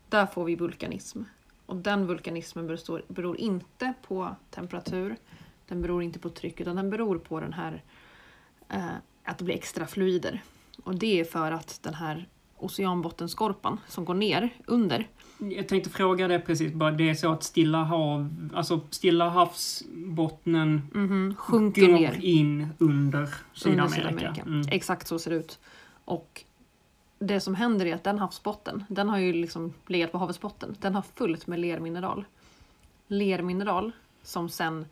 [0.09, 1.23] Där får vi vulkanism.
[1.65, 5.15] Och den vulkanismen består, beror inte på temperatur,
[5.67, 7.83] den beror inte på tryck, utan den beror på den här
[9.23, 10.43] att det blir extra fluider.
[10.83, 15.07] Och det är för att den här oceanbottenskorpan som går ner under,
[15.39, 16.73] Jag tänkte fråga det precis.
[16.73, 22.67] Bara det är så att Stilla hav, alltså Stilla havsbottnen mhm, sjunker går ner in
[22.77, 23.95] under under Sydamerika.
[23.95, 24.41] Sydamerika.
[24.41, 24.67] Mm.
[24.71, 25.59] Exakt så ser det ut.
[26.05, 26.43] Och
[27.19, 30.75] det som händer är att den havsbotten, den har ju liksom legat på havets botten.
[30.81, 32.25] Den har fullt med lermineral.
[33.07, 33.91] Lermineral
[34.23, 34.85] som sen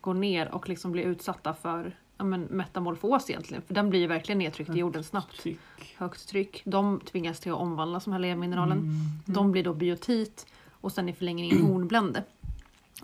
[0.00, 3.62] går ner och liksom blir utsatta för ja, men metamorfos egentligen.
[3.62, 5.40] För den blir ju verkligen nedtryckt i jorden snabbt.
[5.40, 5.58] Tryck.
[5.96, 6.62] Högt tryck.
[6.64, 8.78] De tvingas till att omvandlas de här lermineralen.
[8.78, 8.96] Mm.
[9.26, 12.24] De blir då biotit och sen i förlängningen hornblende.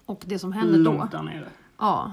[0.07, 1.49] Och det som händer då, Långt där nere.
[1.79, 2.12] ja,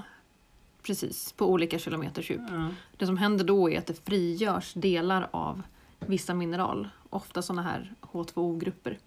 [0.82, 2.40] precis, på olika kilometers djup.
[2.50, 2.68] Ja.
[2.96, 5.62] Det som händer då är att det frigörs delar av
[5.98, 8.98] vissa mineral, ofta sådana här H2O-grupper.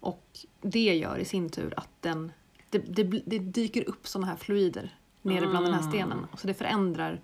[0.00, 2.32] Och det gör i sin tur att den,
[2.70, 4.94] det, det, det dyker upp sådana här fluider
[5.24, 5.88] nere bland den här Ah.
[5.88, 6.26] stenen.
[6.36, 7.20] Så det förändrar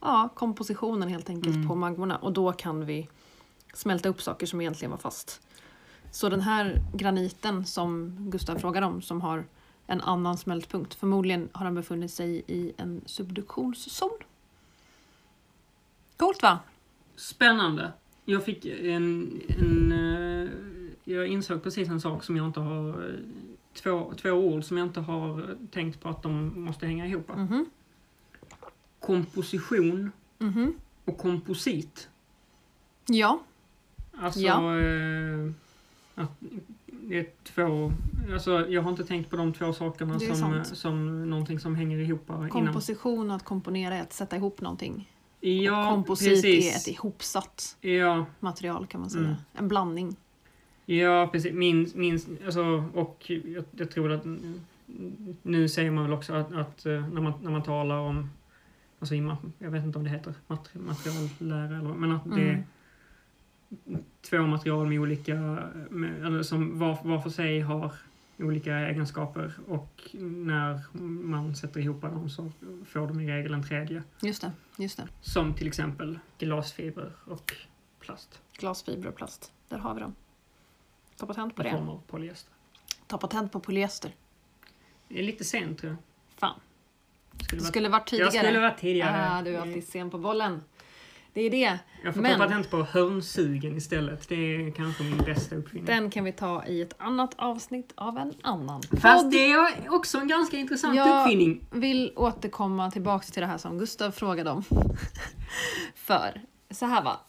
[0.00, 1.68] ja, kompositionen helt enkelt Mm.
[1.68, 3.08] på magmorna och då kan vi
[3.74, 5.40] smälta upp saker som egentligen var fast.
[6.12, 9.44] Så den här graniten som Gustav frågar om, som har
[9.86, 14.10] en annan smältpunkt, förmodligen har den befunnit sig i en subduktionszon.
[16.16, 16.58] Coolt va?
[17.16, 17.92] Spännande.
[18.24, 19.92] Jag fick en, en...
[19.92, 20.48] eh,
[21.04, 23.14] Jag insåg precis en sak som jag inte har...
[23.74, 27.28] Två, två ord som jag inte har tänkt på att de måste hänga ihop.
[27.36, 27.66] Mhm.
[29.00, 30.74] Komposition Mhm.
[31.04, 32.08] och komposit.
[33.06, 33.40] Ja.
[34.18, 34.40] Alltså...
[34.40, 34.78] Ja.
[34.80, 35.50] eh,
[36.14, 36.30] att
[36.86, 37.92] det är två...
[38.32, 40.66] Alltså, jag har inte tänkt på de två sakerna som, sant.
[40.76, 42.50] som någonting som hänger ihop innan.
[42.50, 45.12] Komposition och att komponera är att sätta ihop någonting.
[45.40, 46.72] Ja, Komposit precis.
[46.74, 49.24] är ett ihopsatt Ja, material kan man säga.
[49.24, 49.36] Mm.
[49.54, 50.16] En blandning.
[50.86, 51.52] Ja, precis.
[51.52, 54.22] Min, min, alltså, och jag, jag tror att
[55.42, 58.30] nu säger man väl också att, att eh, när, man, när man talar om,
[58.98, 59.14] alltså,
[59.58, 62.64] jag vet inte om det heter materi- materiallära eller men att det är
[64.22, 65.34] två material med olika,
[65.90, 67.92] med, eller som var, var för sig har
[68.38, 70.80] olika egenskaper och när
[71.22, 72.52] man sätter ihop dem så
[72.86, 74.02] får de i regel en tredje.
[74.22, 75.08] Just det, just det.
[75.20, 77.52] Som till exempel glasfiber och
[78.00, 79.52] plast Glasfiber och plast.
[79.68, 80.14] Där har vi dem.
[81.20, 81.70] Ta patent på det.
[81.70, 82.52] form av polyester.
[83.06, 84.14] Ta patent på polyester.
[85.08, 85.98] Det är lite sent tror jag.
[86.38, 86.60] Fan.
[87.42, 88.26] Skulle Det varit- skulle varit tidigare.
[88.34, 89.30] Jag skulle varit tidigare.
[89.30, 90.62] Ah, du är alltid sen på bollen.
[91.32, 91.78] Det är det.
[92.04, 94.28] Jag får Men- ta patent på hörnsugen istället.
[94.28, 95.84] Det är kanske min bästa uppfinning.
[95.84, 99.32] Den kan vi ta i ett annat avsnitt av en annan Fast podd.
[99.32, 101.66] det är också en ganska intressant Jag uppfinning.
[101.70, 104.64] vill återkomma tillbaks till det här som Gustav frågade om.
[105.94, 106.40] För,
[106.70, 107.20] så här va.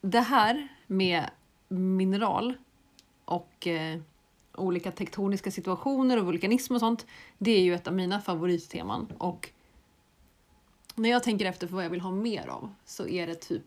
[0.00, 1.30] Det här med
[1.68, 2.54] mineral
[3.26, 4.00] och eh,
[4.54, 7.06] olika tektoniska situationer och vulkanism och sånt.
[7.38, 9.12] Det är ju ett av mina favoritteman.
[9.18, 9.50] Och
[10.94, 13.62] när jag tänker efter för vad jag vill ha mer av så är det typ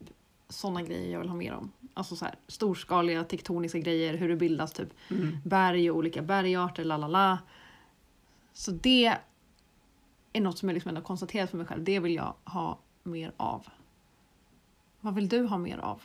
[0.49, 1.71] såna grejer jag vill ha mer om.
[1.93, 5.37] Alltså så här, storskaliga tektoniska grejer, hur det bildas typ Mm.
[5.45, 7.37] berg och olika bergarter, la la la.
[8.53, 9.15] Så det
[10.33, 11.83] är något som jag liksom ändå konstaterat för mig själv.
[11.83, 13.67] Det vill jag ha mer av.
[15.01, 16.01] Vad vill du ha mer av?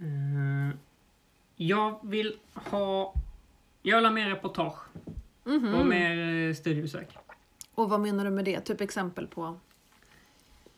[0.00, 0.76] Eh,
[1.60, 3.14] jag vill ha...
[3.82, 4.78] Jag vill ha mer reportage
[5.44, 5.74] Mhm.
[5.74, 7.08] och mer eh, studiebesök.
[7.74, 8.60] Och vad menar du med det?
[8.60, 9.56] Typ exempel på?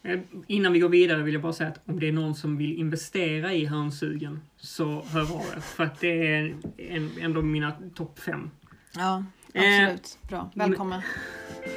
[0.03, 2.57] Eh, Innan vi går vidare vill jag bara säga att om det är någon som
[2.57, 5.61] vill investera i hörnsugen så hör av er.
[5.61, 8.51] För att det är en, ändå mina topp fem.
[8.97, 9.25] Ja,
[9.55, 10.19] Eh, absolut.
[10.29, 10.51] Bra.
[10.55, 10.99] Välkommen.
[11.63, 11.71] Eh,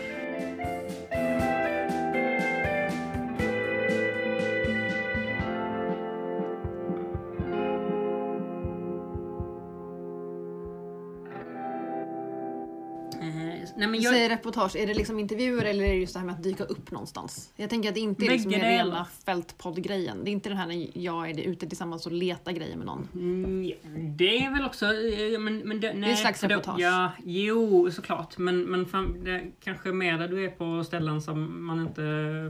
[13.84, 16.20] nej men Du jag, säger reportage, är det liksom intervjuer eller är det just det
[16.20, 17.54] här med att dyka upp någonstans?
[17.56, 20.24] Jag tänker att det inte är liksom den rena fältpodd-grejen.
[20.24, 23.08] Det är inte den här när jag är ute tillsammans och letar grejer med någon.
[23.14, 23.72] Mm,
[24.18, 24.86] det är väl också...
[24.86, 26.80] eh, Men, men det, nej, en slags för då- reportage.
[26.80, 28.38] Ja, jo, såklart.
[28.38, 32.02] Men, men fan, det är kanske mer där du är på ställen som man inte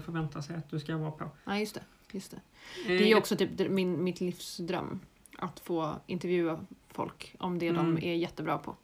[0.06, 1.30] förväntar sig att du ska vara på.
[1.46, 1.82] Ja, just det.
[2.12, 2.38] Just det.
[2.38, 5.00] Eh, Det är ju också typ det- min, mitt livsdröm.
[5.38, 6.60] Att få intervjua
[6.92, 7.96] folk om det Mm.
[7.96, 8.76] de är jättebra på.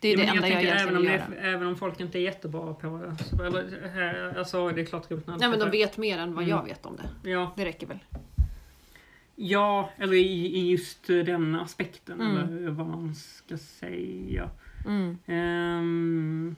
[0.00, 1.48] Det är ja, det enda jag, tänker egentligen även om, vill det göra.
[1.48, 2.86] är, även om folk inte är jättebra på
[3.18, 3.24] det.
[3.24, 6.44] Så, eller, här, alltså, det är klart när Nej men de vet mer än vad
[6.44, 6.56] Mm.
[6.56, 7.30] jag vet om det.
[7.30, 7.98] Ja, Det räcker väl.
[9.34, 12.20] ja, eller i, i just den aspekten.
[12.20, 12.36] Mm.
[12.36, 14.50] Eller vad man ska säga.
[14.86, 15.18] Mm.
[15.26, 16.56] Ehm,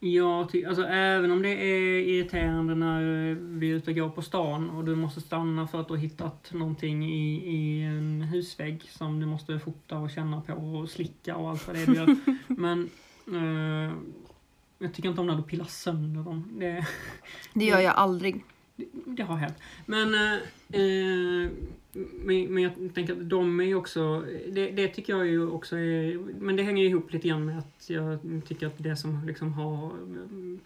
[0.00, 4.22] jag ty- alltså även om det är irriterande när vi är ute och går på
[4.22, 8.82] stan och du måste stanna för att du har hittat någonting i, i en husvägg
[8.82, 11.94] som du måste fota och känna på och slicka och allt vad det är du
[11.94, 12.16] gör.
[12.46, 12.90] Men
[13.26, 13.92] eh,
[14.78, 16.48] jag tycker inte om när du pillar sönder dem.
[16.58, 16.86] Det,
[17.54, 18.44] Det gör jag aldrig.
[19.06, 19.56] det har hänt.
[19.86, 20.32] Men, eh,
[20.80, 21.50] eh,
[22.12, 25.76] men, men jag tänker att de är ju också, det, det tycker jag ju också
[25.76, 28.18] är, men det hänger ju ihop lite grann med att jag
[28.48, 29.90] tycker att det som liksom har,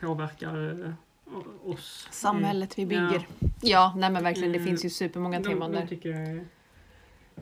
[0.00, 2.08] påverkar eh, oss.
[2.10, 2.88] Samhället vi Ja.
[2.88, 3.26] bygger.
[3.60, 4.52] Ja, nej men verkligen.
[4.52, 4.68] Det Mm.
[4.68, 5.86] finns ju supermånga De, teman där.
[5.86, 6.44] tycker jag är,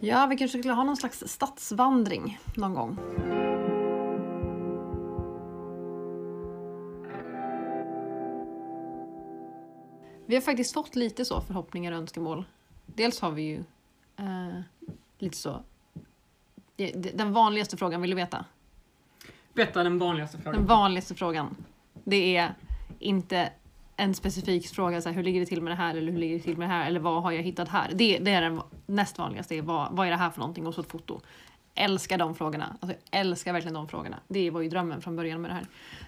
[0.00, 2.98] Ja, vi kanske skulle ha någon slags stadsvandring någon gång.
[10.26, 12.44] Vi har faktiskt fått lite så förhoppningar och önskemål.
[12.86, 13.64] Dels har vi ju
[14.18, 14.60] eh,
[15.18, 15.62] lite så...
[17.14, 18.44] Den vanligaste frågan, vill du veta?
[19.52, 20.66] Berätta den vanligaste Den frågan.
[20.66, 21.56] vanligaste frågan.
[22.04, 22.54] Det är
[22.98, 23.50] inte
[23.96, 26.36] en specifik fråga, så här, hur ligger det till med det här eller hur ligger
[26.36, 27.90] det till med det här eller vad har jag hittat här?
[27.94, 30.74] Det, det är den näst vanligaste, är, vad, vad är det här för någonting och
[30.74, 31.20] så ett foto.
[31.74, 32.76] Älskar de frågorna.
[32.80, 34.16] Alltså, jag älskar verkligen de frågorna.
[34.28, 35.66] Det var ju drömmen från början med det här.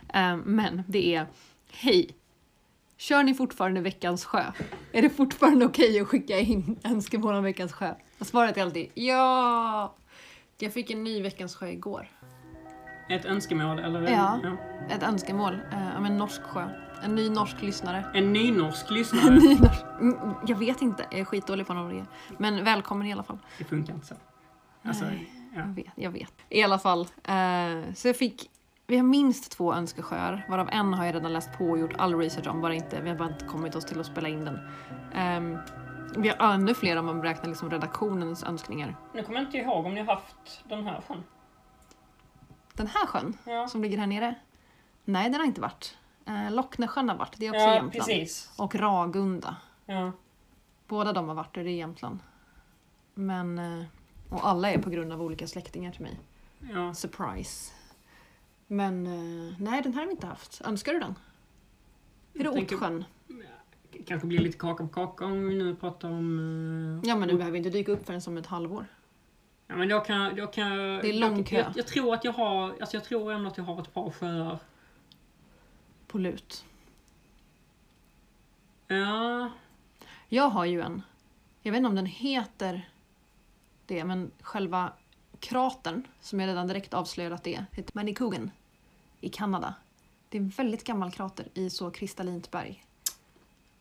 [0.09, 1.27] Ehm, men det är,
[1.73, 2.11] hej!
[3.01, 4.45] Kör ni fortfarande veckans sjö?
[4.93, 7.95] Är det fortfarande okej att skicka in önskemål om veckans sjö?
[8.19, 9.95] Och svaret är alltid ja!
[10.59, 12.09] Jag fick en ny veckans sjö igår.
[13.11, 14.03] Ett önskemål eller?
[14.11, 14.41] Ja.
[14.91, 16.69] Ett önskemål eh, om en norsk sjö.
[17.03, 18.05] En ny norsk lyssnare.
[18.15, 19.31] En nynorsk En lyssnare.
[19.31, 19.81] ny norsk...
[20.01, 22.07] Mm, Jag vet inte, jag är skitdålig på är.
[22.39, 23.39] Men välkommen i alla fall.
[23.59, 24.15] Det funkar inte så.
[24.85, 25.31] Alltså, Nej.
[25.55, 25.61] ja.
[25.61, 26.33] Jag vet, jag vet.
[26.49, 27.01] I alla fall.
[27.25, 28.51] Eh, så jag fick...
[28.91, 32.15] Vi har minst två önskesjöar, varav en har jag redan läst på och gjort all
[32.15, 34.59] research om, bara inte, vi har bara inte kommit oss till att spela in den.
[35.15, 35.59] Ehm,
[36.17, 38.97] vi har ännu fler om man beräknar liksom redaktionens önskningar.
[39.15, 41.25] Nu kommer jag inte ihåg om ni har haft den här sjön.
[42.75, 44.35] Den här sjön, Ja, som ligger här nere?
[45.05, 45.97] Nej, den har inte varit.
[46.27, 47.93] Eh, Locknesjön har varit, det är också ja Jämtland.
[47.93, 48.53] precis.
[48.59, 49.57] Och Ragunda.
[49.87, 50.13] Ja.
[50.89, 52.19] Båda de har varit och det är Jämtland.
[53.15, 53.59] Men...
[53.59, 53.85] eh,
[54.31, 56.21] Och alla är på grund av olika släktingar till mig.
[56.73, 56.95] Ja.
[56.95, 57.73] Surprise.
[58.73, 60.61] Men eh, nej, den här har vi inte haft.
[60.65, 61.15] Önskar du den?
[62.35, 63.05] Är det Jag Ottsjön?
[64.07, 66.39] Kanske blir lite kaka på kaka om vi nu pratar om...
[67.05, 68.87] eh, Ja men du behöver inte dyka upp förrän som ett halvår.
[69.67, 71.57] Ja men då kan, då kan Det är lång jag, kö.
[71.57, 74.11] jag, jag tror att jag har, alltså jag tror ändå att jag har ett par
[74.11, 74.59] sjöar.
[76.07, 76.65] På lut.
[78.87, 79.51] Ja,
[80.29, 81.03] Jag har ju en.
[81.63, 82.91] Jag vet inte om den heter
[83.87, 84.93] det, men själva
[85.41, 88.51] kratern, som jag redan direkt avslöjat att det är, heter Manicougan
[89.21, 89.75] i Kanada.
[90.29, 92.85] Det är en väldigt gammal krater i så kristallint berg.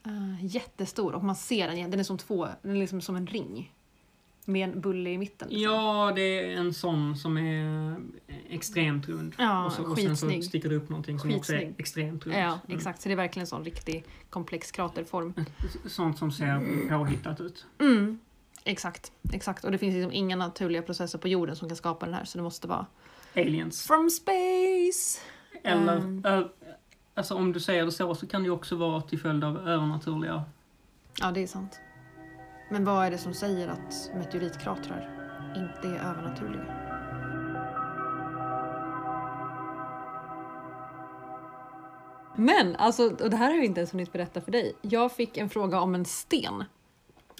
[0.05, 3.27] Eh, jättestor och man ser den, den är som två, den är liksom som en
[3.27, 3.73] ring.
[4.45, 5.47] Med en bulle i mitten.
[5.49, 5.63] liksom.
[5.63, 7.95] ja, det är en sån som är
[8.49, 9.35] extremt rund.
[9.37, 10.43] Ja, och, så, och sen så skitsnygg.
[10.45, 11.79] sticker det upp någonting som också är Skitsnygg.
[11.79, 12.35] extremt runt.
[12.37, 12.77] Ja, Mm.
[12.77, 13.01] exakt.
[13.01, 15.33] Så det är verkligen en sån riktig komplex kraterform.
[15.85, 17.65] Sånt som ser påhittat ut.
[17.79, 18.19] Mm.
[18.63, 19.63] Exakt, exakt.
[19.63, 22.37] Och det finns liksom inga naturliga processer på jorden som kan skapa den här, så
[22.37, 22.85] det måste vara
[23.35, 23.87] Aliens.
[23.87, 25.19] from space.
[25.63, 26.47] Eller, ö,
[27.13, 29.57] alltså om du säger det så, så kan det ju också vara till följd av
[29.57, 30.43] övernaturliga...
[31.19, 31.79] Ja, det är sant.
[32.71, 35.15] Men vad är det som säger att meteoritkratrar
[35.55, 36.75] inte är övernaturliga?
[42.35, 44.73] Men, alltså, och det här har jag inte ens hunnit berätta för dig.
[44.81, 46.63] Jag fick en fråga om en sten.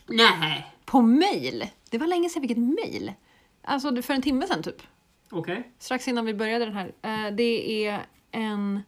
[0.09, 0.75] Nej!
[0.85, 1.69] På mail!
[1.89, 3.13] Det var länge sedan jag fick ett mail.
[3.61, 4.81] Alltså för en timme sedan typ.
[5.29, 5.71] Okej.
[5.79, 6.91] Strax innan vi började den här.
[7.01, 8.81] Eh, Det är en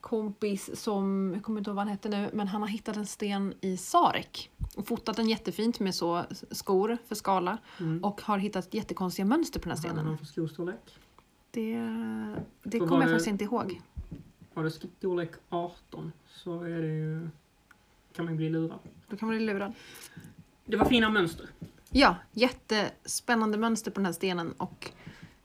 [0.00, 3.06] kompis som, jag kommer inte ihåg vad han hette nu, men han har hittat en
[3.06, 4.50] sten i Sarek.
[4.76, 7.58] Och fotat den jättefint med så skor för skala.
[7.80, 8.04] Mm.
[8.04, 10.06] Och har hittat jättekonstiga mönster på den här Vad hade stenen.
[10.06, 10.98] han för skostorlek?
[11.50, 11.74] Det,
[12.62, 13.80] det kommer var jag det- faktiskt inte ihåg.
[14.54, 17.28] Har det storlek 18 så är det ju...
[18.12, 18.78] kan man ju bli lurad.
[19.10, 19.72] Då kan man bli lurad.
[20.64, 21.46] Det var fina mönster.
[21.90, 24.90] Ja, jättespännande mönster på den här stenen och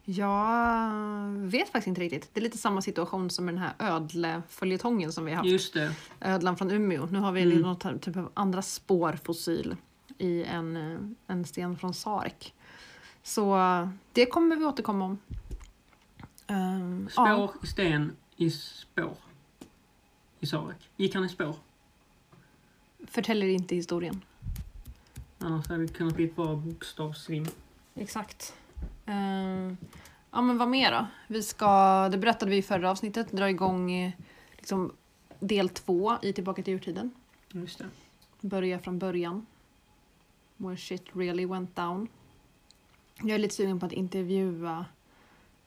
[0.03, 0.91] jag
[1.31, 2.29] vet faktiskt inte riktigt.
[2.33, 5.49] Det är lite samma situation som med den här ödleföljetongen som vi har haft.
[5.49, 5.95] Just det.
[6.21, 7.05] Ödlan från Umeå.
[7.05, 7.59] Nu har vi Mm.
[7.61, 9.75] något typ av andra spårfossil
[10.17, 12.53] i en, eh, en sten från Sarek.
[13.23, 15.17] Så eh, det kommer vi återkomma om.
[16.47, 19.17] Um, Spår i sten i spår.
[20.39, 20.89] I Sarek.
[20.95, 21.55] Gick han i spår?
[23.07, 24.21] Förtäljer inte historien.
[25.39, 27.47] Annars hade det kunnat bli bra bokstavsrim.
[27.95, 28.53] Exakt.
[29.05, 29.77] Ehm,
[30.31, 31.07] ja men vad mer då?
[31.27, 34.11] Vi ska, det berättade vi i förra avsnittet, dra igång eh,
[34.57, 34.93] liksom,
[35.39, 37.11] del två i Tillbaka till urtiden.
[37.51, 37.85] Just det.
[38.41, 39.45] Börja från början.
[40.57, 42.07] Where shit really went down.
[43.21, 44.85] Jag är lite sugen på att intervjua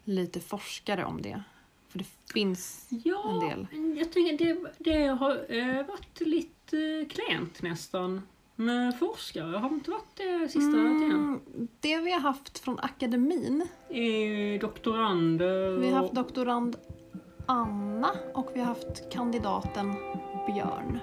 [0.05, 1.43] lite forskare om det.
[2.05, 3.67] För det finns Ja, en del.
[3.99, 8.23] jag tänker det, det har eh, varit lite klent nästan
[8.57, 9.57] med forskare.
[9.57, 11.01] Har det inte varit det sista mm.
[11.01, 11.41] tiden?
[11.81, 13.69] Det vi har haft från akademin.
[13.89, 16.77] Eh, doktorander Vi har haft doktorand
[17.47, 19.95] Anna och vi har haft kandidaten
[20.47, 20.99] Björn.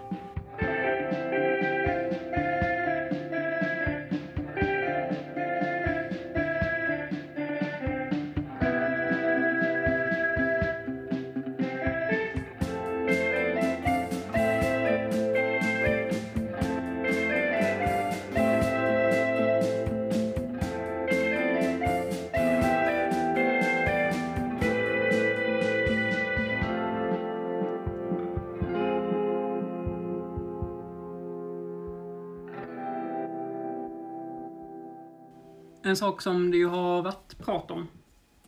[35.95, 37.87] En sak som det ju har varit prat om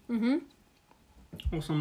[0.08, 0.42] Mhm.
[1.58, 1.78] Och som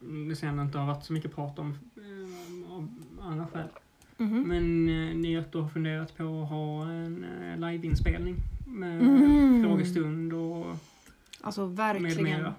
[0.00, 2.88] mm, det sen inte har varit så mycket prat om eh, av
[3.20, 3.68] andra skäl.
[4.16, 4.42] Mhm.
[4.42, 9.62] Men eh, ni att du har funderat på att ha en eh, liveinspelning med Mm.
[9.64, 10.66] frågestund och
[11.40, 12.22] Alltså med verkligen.
[12.22, 12.54] mera.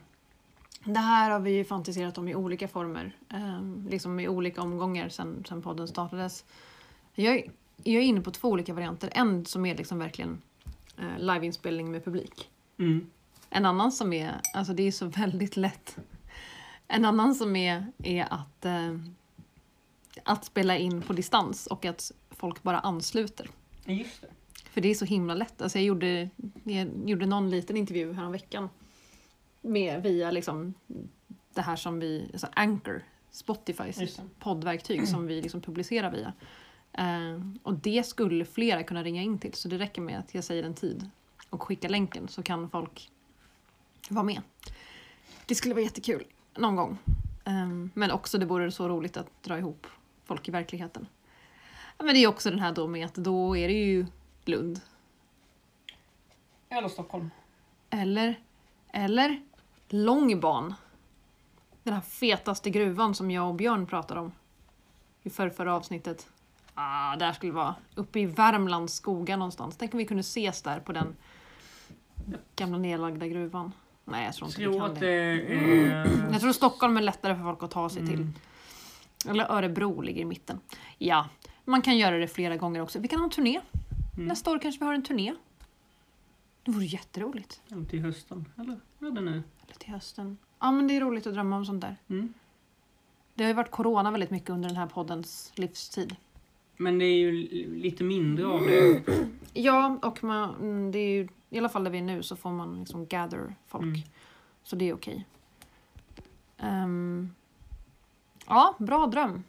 [0.83, 3.11] Det här har vi ju fantiserat om i olika former.
[3.29, 6.45] ehm, liksom i olika omgångar sen, podden startades.
[7.13, 7.51] Jag, är-
[7.83, 9.09] jag är inne på två olika varianter.
[9.13, 10.41] En som är liksom verkligen
[10.97, 12.49] eh, liveinspelning med publik.
[12.79, 13.09] Mm.
[13.49, 15.97] En annan som är, alltså det är så väldigt lätt.
[16.87, 18.97] En annan som är, är att, eh,
[20.23, 23.49] att spela in på distans och att folk bara ansluter.
[23.85, 24.27] Just det.
[24.69, 25.61] För det är så himla lätt.
[25.61, 26.29] Alltså jag, gjorde,
[26.63, 28.69] jag gjorde någon liten intervju här veckan
[29.61, 30.73] med via liksom
[31.53, 36.33] det här som vi, alltså Anchor, Spotifys poddverktyg som vi liksom publicerar via.
[36.97, 40.43] Eh, och det skulle flera kunna ringa in till så det räcker med att jag
[40.43, 41.09] säger en tid
[41.49, 43.11] och skickar länken så kan folk
[44.09, 44.41] vara med.
[45.45, 46.23] Det skulle vara jättekul
[46.55, 46.97] någon gång.
[47.45, 49.87] Eh, men också det vore så roligt att dra ihop
[50.25, 51.07] folk i verkligheten.
[51.97, 54.05] Men det är också den här då med att då är det ju
[54.45, 54.81] Lund.
[56.69, 57.31] Eller Stockholm.
[57.89, 58.39] Eller,
[58.91, 59.41] eller
[59.89, 60.73] Långban.
[61.83, 64.31] Den här fetaste gruvan som jag och Björn pratade om
[65.23, 66.29] i förra, förra avsnittet.
[66.75, 67.75] Ah, där skulle det vara.
[67.95, 69.77] Uppe i Värmlands skogar någonstans.
[69.77, 71.15] Tänk om vi kunde ses där på den
[72.55, 73.71] gamla nedlagda gruvan.
[74.05, 75.09] Nej, jag tror inte vi tror kan att det.
[75.09, 76.31] är...
[76.31, 78.21] Jag tror Stockholm är lättare för folk att ta sig till.
[78.21, 78.33] Mm.
[79.29, 80.59] Eller Örebro ligger i mitten.
[80.97, 81.29] Ja,
[81.65, 82.99] man kan göra det flera gånger också.
[82.99, 83.61] Vi kan ha en turné.
[84.13, 84.27] Mm.
[84.27, 85.33] Nästa år kanske vi har en turné.
[86.63, 87.61] Det vore jätteroligt.
[87.71, 88.45] Eller till hösten.
[88.57, 89.43] Eller vad det nu?
[89.63, 90.37] Eller till hösten.
[90.59, 91.97] Ja, men det är roligt att drömma om sånt där.
[92.07, 92.33] Mm.
[93.33, 96.15] Det har ju varit corona väldigt mycket under den här poddens livstid.
[96.77, 99.03] Men det är ju li- lite mindre av det.
[99.57, 102.35] Ja, och man, mm, det är ju, i alla fall där vi är nu så
[102.35, 103.83] får man liksom gather folk.
[103.83, 104.01] Mm.
[104.63, 105.25] Så det är okej.
[106.57, 107.35] Ehm,
[108.47, 109.43] ja, bra dröm.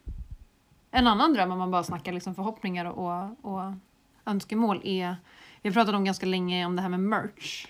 [0.91, 3.72] En annan dröm om man bara snackar liksom förhoppningar och, och
[4.24, 5.16] önskemål är...
[5.62, 7.66] Vi pratat om ganska länge om det här med merch.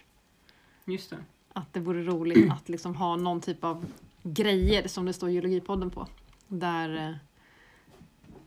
[0.84, 1.16] Just det.
[1.52, 3.86] Att det vore roligt att liksom ha någon typ av
[4.22, 6.06] grejer som det står geologipodden på.
[6.48, 7.18] Där...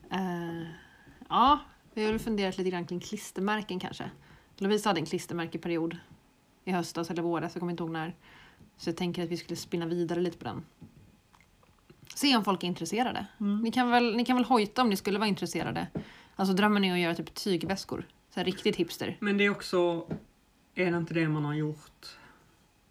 [0.09, 0.67] Eh, eh,
[1.29, 1.59] ja,
[1.93, 4.11] vi har väl funderat lite grann kring klistermärken kanske.
[4.57, 5.97] Lovisa hade en klistermärkeperiod
[6.65, 8.15] i höstas eller våras, jag kommer inte ihåg när.
[8.77, 10.65] Så jag tänker att vi skulle spinna vidare lite på den.
[12.15, 13.25] Se om folk är intresserade.
[13.37, 15.87] Ni, kan väl, ni kan väl hojta om ni skulle vara intresserade.
[16.35, 18.07] Alltså drömmen är att göra typ tygväskor.
[18.33, 19.17] Så riktigt hipster.
[19.19, 20.07] Men det är också...
[20.75, 22.17] Är det inte det man har gjort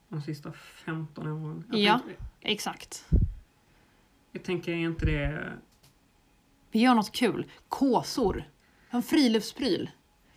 [0.09, 1.65] de sista 15 åren?
[1.71, 1.99] Jag Ja.
[1.99, 3.07] tänker- Exakt.
[4.33, 5.53] Jag tänker, är inte det...
[6.71, 7.51] Vi gör något kul.
[7.69, 8.45] Kåsor.
[8.91, 9.91] En friluftspryl.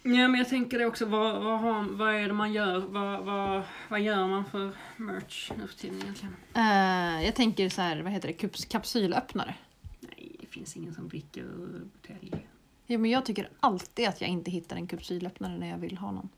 [0.04, 1.06] Ja, men jag tänker det också.
[1.06, 2.80] Vad, vad, har, vad är det man gör?
[2.80, 6.36] Vad, vad, vad gör man för merch nu för tiden egentligen?
[6.54, 9.56] Eh, jag tänker så här, vad heter det, Kups, kapsylöppnare.
[10.00, 12.48] Nej, det finns ingen som dricker butelj.
[12.86, 16.12] Ja, men jag tycker alltid att jag inte hittar en kapsylöppnare när jag vill ha
[16.12, 16.30] någon.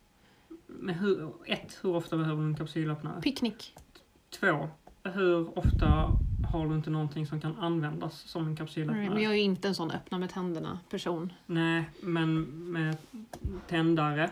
[0.68, 3.22] Men hur, ett, hur ofta behöver du en kapsylöppnare?
[3.22, 3.76] Picknick.
[4.30, 4.70] Två,
[5.14, 5.88] hur ofta
[6.52, 9.10] har du inte någonting som kan användas som en kapsylöppnare?
[9.10, 11.34] Men jag är ju inte en sån öppna med tänderna person.
[11.46, 12.42] Nej, men
[12.72, 12.98] med
[13.70, 14.30] tändare.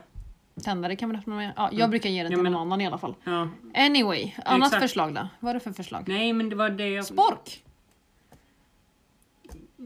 [0.64, 1.54] Tändare kan man öppna med.
[1.56, 1.90] Ja, jag Mm.
[1.90, 3.16] brukar ge den Ja, till men- någon annan i alla fall.
[3.24, 3.50] Ja.
[3.76, 4.82] Anyway, annat Exakt.
[4.82, 5.28] förslag då?
[5.40, 6.04] Vad är det för förslag?
[6.08, 7.06] Nej, men det var det jag...
[7.06, 7.64] Spork!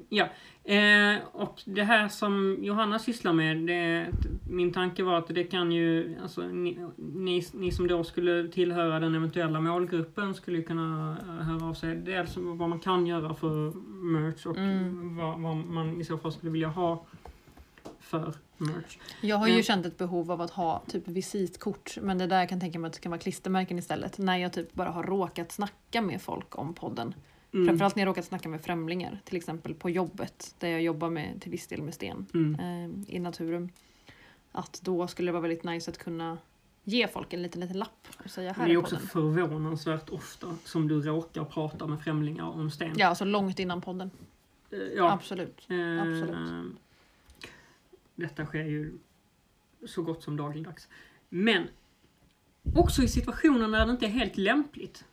[0.09, 0.25] Ja,
[0.73, 4.07] eh, och det här som Johanna sysslar med, det,
[4.49, 8.99] min tanke var att det kan ju, alltså ni, ni, ni som då skulle tillhöra
[8.99, 11.95] den eventuella målgruppen skulle kunna eh, höra av sig.
[11.95, 13.71] Dels vad man kan göra för
[14.03, 15.15] merch och Mm.
[15.17, 17.05] vad, vad man i så fall skulle vilja ha
[17.99, 18.97] för merch.
[19.21, 21.97] Jag har ju Men- känt ett behov av att ha typ visitkort.
[22.01, 24.17] Men det där jag kan tänka mig att det kan vara klistermärken istället.
[24.17, 27.13] När jag typ bara har råkat snacka med folk om podden.
[27.55, 27.67] Mm.
[27.67, 29.21] Framförallt när jag råkat snacka med främlingar.
[29.23, 30.55] Till exempel på jobbet.
[30.59, 32.25] Där jag jobbar med, till viss del med sten.
[32.33, 32.59] Mm.
[32.59, 33.69] Eh, I Naturum.
[34.51, 36.37] Att då skulle det vara väldigt nice att kunna
[36.83, 38.07] ge folk en liten, liten lapp.
[38.23, 39.07] Och säga här det är är också podden.
[39.09, 42.93] förvånansvärt ofta som du råkar prata med främlingar om sten.
[42.97, 44.11] Ja, alltså långt innan podden.
[44.71, 45.11] Eh, ja.
[45.11, 45.67] Absolut.
[45.69, 46.73] Eh, Absolut.
[48.15, 48.93] Detta sker ju
[49.87, 50.87] så gott som dagligdags.
[51.29, 51.67] Men
[52.75, 55.05] också i situationer när det inte är helt lämpligt.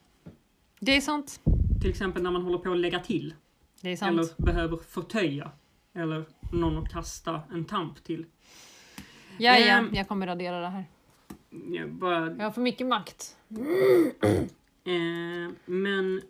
[0.81, 1.41] Det är sant.
[1.83, 3.35] Till exempel när man håller på att lägga till.
[3.81, 4.11] Det är sant.
[4.13, 5.51] Eller behöver förtöja.
[5.95, 8.27] Eller någon att kasta en tamp till.
[9.39, 9.89] Ja, ja, Ehm.
[9.95, 10.85] jag kommer radera det här.
[11.73, 13.37] Jag bara, Jag har för mycket makt.
[14.85, 16.23] eh, men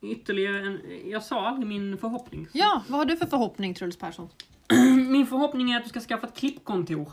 [0.00, 0.80] ytterligare en...
[1.10, 2.48] Jag sa aldrig min förhoppning.
[2.52, 4.28] Ja, vad har du för förhoppning Truls Persson?
[5.08, 7.12] Min förhoppning är att du ska skaffa ett klippkontor.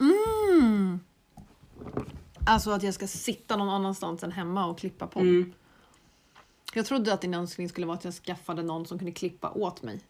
[0.00, 1.00] Mm.
[2.46, 5.22] Alltså att jag ska sitta någon annanstans än hemma och klippa podd.
[5.22, 5.52] Mm.
[6.76, 9.82] Jag trodde att din önskning skulle vara att jag skaffade någon som kunde klippa åt
[9.82, 10.00] mig.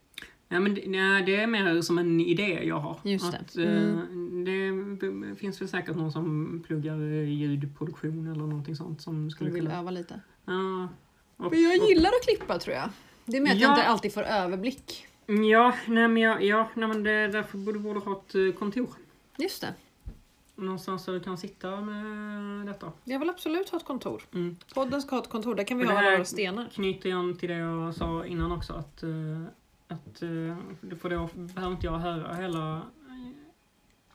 [0.48, 2.98] Ja, men det, nej, det är mer som en idé jag har.
[3.02, 3.38] Just det.
[3.38, 3.98] Att, eh,
[5.30, 9.62] det finns väl säkert någon som pluggar eh, ljudproduktion eller någonting sånt som skulle vill
[9.62, 9.78] kunna...
[9.78, 10.20] öva lite.
[10.44, 10.88] Ja,
[11.36, 12.88] och, Men jag gillar att klippa tror jag.
[13.24, 13.68] Det är med att Ja.
[13.68, 15.06] jag inte alltid får överblick.
[15.26, 18.58] Ja, nej men, jag, ja, nej, men det är därför du borde ha ett eh,
[18.58, 18.88] kontor.
[19.38, 19.74] Just det.
[20.58, 22.92] Någonstans där du kan sitta med detta.
[23.04, 24.22] Jag vill absolut ha ett kontor.
[24.34, 24.56] Mm.
[24.74, 26.68] Podden ska ha ett kontor, där kan vi Men ha här- några stenar.
[26.72, 29.10] Knyter jag till det jag sa innan också att, eh,
[29.88, 30.56] att eh,
[31.00, 32.82] för då behöver inte jag höra hela,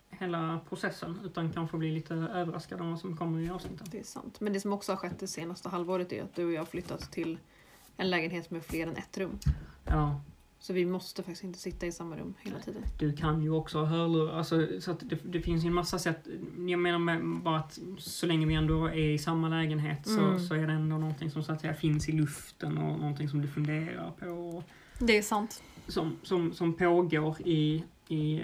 [0.09, 3.87] hela processen utan kanske bli lite överraskad om vad som kommer i avsnitten.
[3.91, 4.39] Det är sant.
[4.39, 6.65] Men det som också har skett det senaste halvåret är att du och jag har
[6.65, 7.37] flyttat till
[7.97, 9.39] en lägenhet med fler än ett rum.
[9.85, 10.21] Ja,
[10.63, 12.83] Så vi måste faktiskt inte sitta i samma rum hela tiden.
[12.99, 14.37] du kan ju också ha hörlurar.
[14.37, 16.27] Alltså, så att det, det finns ju en massa sätt.
[16.67, 20.39] Jag menar med bara att så länge vi ändå är i samma lägenhet så, Mm.
[20.39, 23.41] så är det ändå någonting som så att säga finns i luften och någonting som
[23.41, 24.63] du funderar på.
[24.99, 25.63] Det är sant.
[25.87, 28.43] Som, som, som pågår i, i,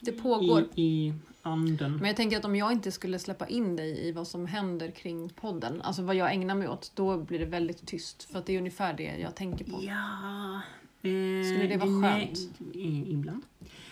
[0.00, 0.60] Det pågår.
[0.74, 1.96] i, i anden.
[1.96, 4.90] Men jag tänker att om jag inte skulle släppa in dig i vad som händer
[4.90, 8.22] kring podden, alltså vad jag ägnar mig åt, då blir det väldigt tyst.
[8.22, 9.78] För att det är ungefär det jag tänker på.
[9.82, 10.60] Ja...
[11.00, 12.60] Skulle det vara nej, skönt?
[12.76, 13.42] i- Ibland.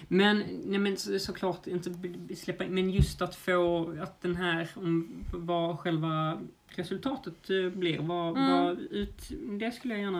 [0.09, 1.91] Men, nej, men så, såklart inte
[2.37, 6.39] släppa in, men just att få att den här, om vad själva
[6.69, 8.53] resultatet eh, blir, vad, Mm.
[8.53, 9.31] vad ut,
[9.61, 10.19] det skulle jag gärna,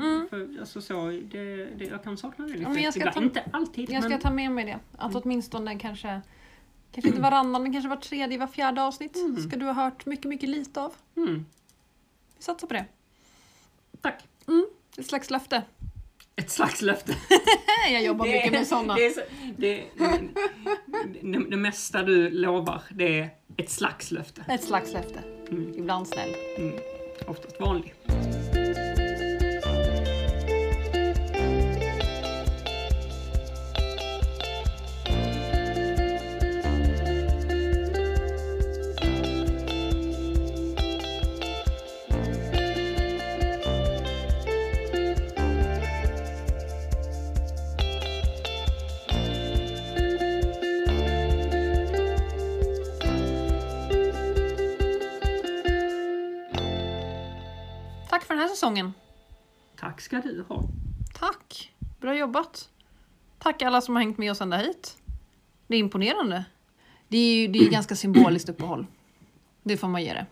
[0.00, 0.26] Mm.
[0.30, 2.70] för, alltså så, det, det, jag kan sakna det lite.
[2.70, 3.14] Men jag ska ibland.
[3.16, 4.78] ta- inte alltid, Jag ska men ta med mig det.
[4.98, 5.22] Att Mm.
[5.24, 6.20] åtminstone kanske,
[6.92, 9.36] kanske inte varannan, men kanske var tredje, var fjärde avsnitt Mm.
[9.36, 10.94] ska du ha hört mycket, mycket lite av.
[11.16, 11.44] mm,
[12.36, 12.84] Vi satsar på det.
[14.00, 14.28] tack.
[14.96, 15.62] Ett slags löfte.
[16.42, 17.14] Ett slags löfte.
[17.92, 18.94] Jag jobbar mycket med sådana.
[18.94, 19.84] Det, det,
[21.22, 24.44] det, det mesta du lovar, det är ett slags löfte.
[24.48, 25.20] Ett slags löfte.
[25.50, 25.74] Mm.
[25.78, 26.34] Ibland snäll.
[26.58, 26.74] Mm.
[27.26, 27.94] Oftast vanlig.
[58.52, 58.92] Säsongen.
[59.76, 60.62] Tack ska du ha.
[61.14, 61.72] Tack.
[62.00, 62.68] Bra jobbat.
[63.38, 64.96] Tack alla som har hängt med oss ända hit.
[65.66, 66.44] Det är imponerande.
[67.08, 68.86] Det är ju det är ganska symboliskt uppehåll.
[69.62, 70.26] Det får man ge det.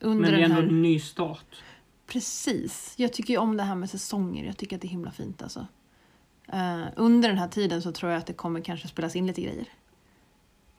[0.00, 0.62] Under Men det är ändå här...
[0.62, 1.62] en ny start.
[2.06, 2.94] Precis.
[2.96, 4.44] Jag tycker ju om det här med säsonger.
[4.44, 5.66] Jag tycker att det är himla fint alltså.
[6.52, 9.42] Eh, under den här tiden så tror jag att det kommer kanske spelas in lite
[9.42, 9.66] grejer.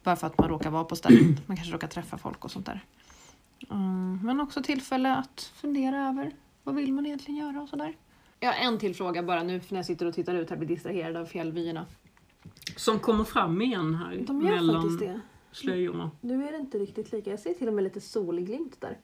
[0.04, 1.48] Bara för att man råkar vara på stället.
[1.48, 2.86] Man kanske råkar träffa folk och sånt där.
[3.70, 6.32] Mm, men också tillfälle att fundera över
[6.64, 7.98] vad vill man egentligen göra och sådär.
[8.40, 10.68] Jag har en till fråga bara nu när jag sitter och tittar ut här blir
[10.68, 11.86] distraherad av fjällvyerna.
[12.76, 15.22] Som kommer fram igen här De gör mellan faktiskt det.
[15.52, 16.12] slöjorna.
[16.22, 17.30] Nu är det inte riktigt lika.
[17.30, 18.98] Jag ser till och med lite solglimt där.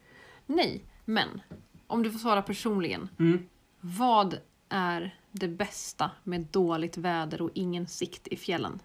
[0.45, 1.41] Nej, men
[1.87, 3.09] om du får svara personligen.
[3.19, 3.47] Mm.
[3.79, 4.37] Vad
[4.69, 8.79] är det bästa med dåligt väder och ingen sikt i fjällen?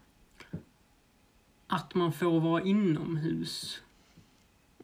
[1.66, 3.82] Att man får vara inomhus.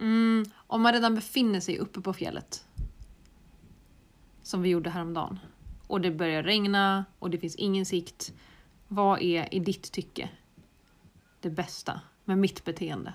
[0.01, 2.65] Mm, om man redan befinner sig uppe på fjället.
[4.43, 5.39] Som vi gjorde häromdagen.
[5.87, 8.33] Och det börjar regna och det finns ingen sikt.
[8.89, 10.29] Vad är i ditt tycke
[11.41, 13.13] det bästa med mitt beteende?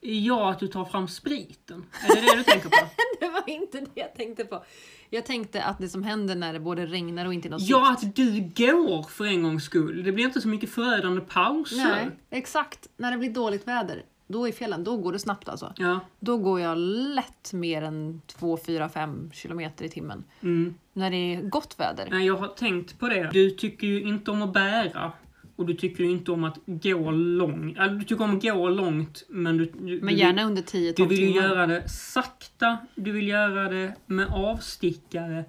[0.00, 1.84] Ja, att du tar fram spriten.
[2.02, 2.76] Är det det du tänker på?
[3.20, 4.64] Det var inte det jag tänkte på.
[5.10, 7.96] Jag tänkte att det som händer när det både regnar och inte är någon Ja,
[8.00, 8.08] sikt.
[8.10, 10.02] att du går för en gångs skull.
[10.04, 11.76] Det blir inte så mycket förödande pauser.
[11.76, 12.88] Nej, exakt.
[12.96, 15.72] När det blir dåligt väder, då i fjällen, då går det snabbt alltså.
[15.76, 16.00] Ja.
[16.20, 20.24] Då går jag lätt mer än 2, 4, 5 kilometer i timmen.
[20.40, 20.74] Mm.
[20.92, 22.08] När det är gott väder.
[22.10, 23.30] Nej, jag har tänkt på det.
[23.32, 25.12] Du tycker ju inte om att bära.
[25.56, 27.78] Och du tycker ju inte om att gå långt.
[27.78, 29.64] Alltså, du tycker om att gå långt, men du...
[29.64, 31.08] du Men gärna under 10-12 timmar.
[31.08, 35.44] Du vill ju göra det sakta, du vill göra det med avstickare.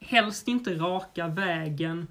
[0.00, 2.06] Helst inte raka vägen.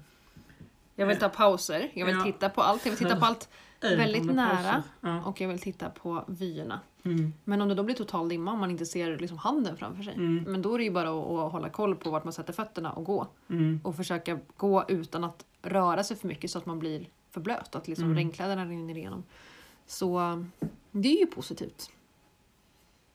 [0.96, 2.24] Jag vill ta pauser, jag vill Ja.
[2.24, 2.84] titta på allt.
[2.84, 3.48] Jag vill titta på allt
[3.84, 4.82] väldigt nära.
[5.00, 5.24] Ja.
[5.24, 6.80] Och jag vill titta på vyerna.
[7.02, 7.32] Mm.
[7.44, 10.14] Men om det då blir total dimma och man inte ser liksom handen framför sig.
[10.14, 10.44] Mm.
[10.52, 12.92] Men då är det ju bara att, att hålla koll på vart man sätter fötterna
[12.92, 13.26] och gå.
[13.50, 13.80] Mm.
[13.84, 17.74] Och försöka gå utan att röra sig för mycket så att man blir för blöt.
[17.74, 18.16] Att liksom Mm.
[18.16, 19.22] regnkläderna rinner igenom.
[19.86, 20.44] Så
[20.90, 21.90] det är ju positivt.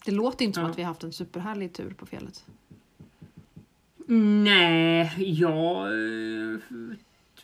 [0.05, 0.69] Det låter inte som Ja.
[0.69, 2.45] att vi har haft en superhärlig tur på fjället.
[4.07, 6.59] Nej, jag eh,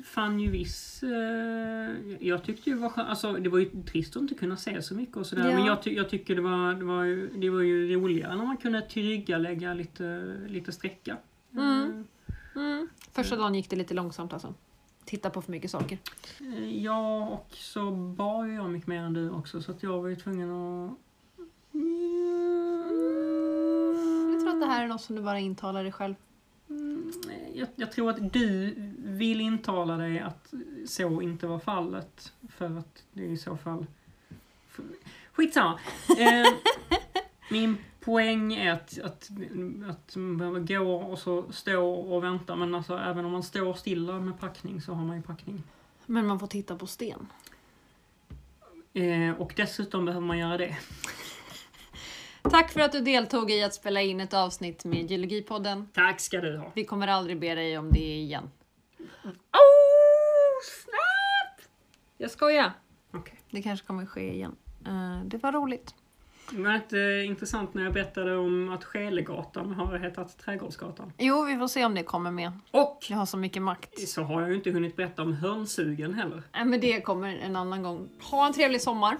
[0.04, 1.04] fann ju viss...
[1.04, 4.82] Eh, jag tyckte ju var skö- alltså det var ju trist att inte kunna se
[4.82, 5.50] så mycket och sådär.
[5.50, 5.56] Ja.
[5.58, 8.46] Men jag, ty- jag tycker det var, det, var ju, det var ju roligare när
[8.46, 11.18] man kunde tillryggalägga lite, lite sträcka.
[11.54, 12.04] Mm.
[12.56, 12.90] Mm.
[13.12, 14.54] Första dagen gick det lite långsamt alltså.
[15.06, 15.98] Titta på för mycket saker.
[16.40, 20.02] Eh, Ja, och så bar ju jag mycket mer än du också så att jag
[20.02, 20.92] var ju tvungen att...
[24.32, 26.16] Jag tror att det här är något som du bara intalar dig själv.
[26.70, 27.12] Mm,
[27.54, 30.54] Jag, jag tror att du vill intala dig att
[30.86, 32.34] så inte var fallet.
[32.50, 33.86] För att det är i så fall...
[35.32, 35.80] Skitsamma.
[36.18, 36.54] Eh,
[37.52, 39.30] min poäng är att, att,
[39.90, 42.56] att man behöver gå och så stå och vänta.
[42.56, 45.64] Men alltså även om man står stilla med packning så har man ju packning.
[46.06, 47.28] Men man får titta på sten.
[48.94, 50.78] Eh, och dessutom behöver man göra det.
[52.52, 55.88] Tack för att du deltog i att spela in ett avsnitt med Geologipodden.
[55.94, 56.72] Tack ska du ha.
[56.76, 58.50] Vi kommer aldrig be dig om det igen.
[59.54, 61.68] Oh, snap!
[62.18, 62.72] Jag skojar.
[63.14, 63.40] Okej.
[63.52, 64.56] Det kanske kommer ske igen.
[64.86, 65.96] Eh, det var roligt.
[66.52, 71.14] Det var inte intressant när jag berättade om att Skelegatan har hetat Trädgårdsgatan.
[71.18, 72.52] Jo, vi får se om det kommer med.
[72.72, 74.08] Och Jag har så mycket makt.
[74.10, 76.44] så har jag ju inte hunnit berätta om hörnsugen heller.
[76.54, 78.10] Nej, men det kommer en annan gång.
[78.22, 79.18] Ha en trevlig sommar.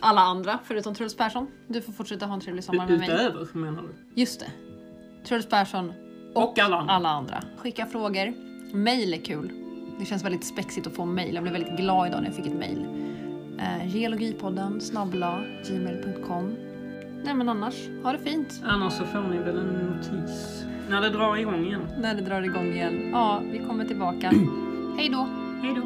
[0.00, 1.46] Alla andra, förutom Truls Persson.
[1.68, 3.08] Du får fortsätta ha en trevlig sommar med mig.
[3.10, 4.20] Utöver menar du?
[4.20, 4.46] Just det.
[5.28, 5.92] Truls Persson
[6.34, 6.92] Och alla andra.
[6.94, 7.42] alla andra.
[7.58, 8.32] Skicka frågor.
[8.76, 9.52] Mail är kul.
[9.98, 11.34] Det känns väldigt spexigt att få mail.
[11.34, 12.86] Jag blev väldigt glad idag när jag fick ett mail.
[13.58, 16.56] Eh, geologipodden snabbla gmail.com.
[17.24, 18.62] Nej men annars, ha det fint.
[18.64, 21.80] Annars så får ni väl en notis när det drar igång igen.
[21.98, 23.10] När det drar igång igen.
[23.12, 24.32] Ja, vi kommer tillbaka.
[24.98, 25.28] Hej då!
[25.62, 25.82] Hej då!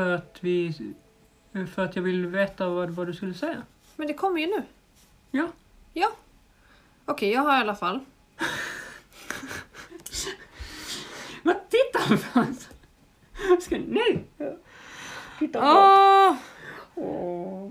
[0.00, 0.74] För att vi...
[1.74, 3.62] För att jag vill veta vad, vad du skulle säga.
[3.96, 4.62] Men det kommer ju nu.
[5.30, 5.48] Ja.
[5.92, 6.12] Ja.
[7.04, 8.00] Okej, jag har i alla fall.
[11.42, 12.46] Vad tittar du på?
[13.60, 14.24] Ska, nej!
[15.38, 15.66] Titta på.
[15.66, 16.36] Åh!
[16.94, 17.70] Åh.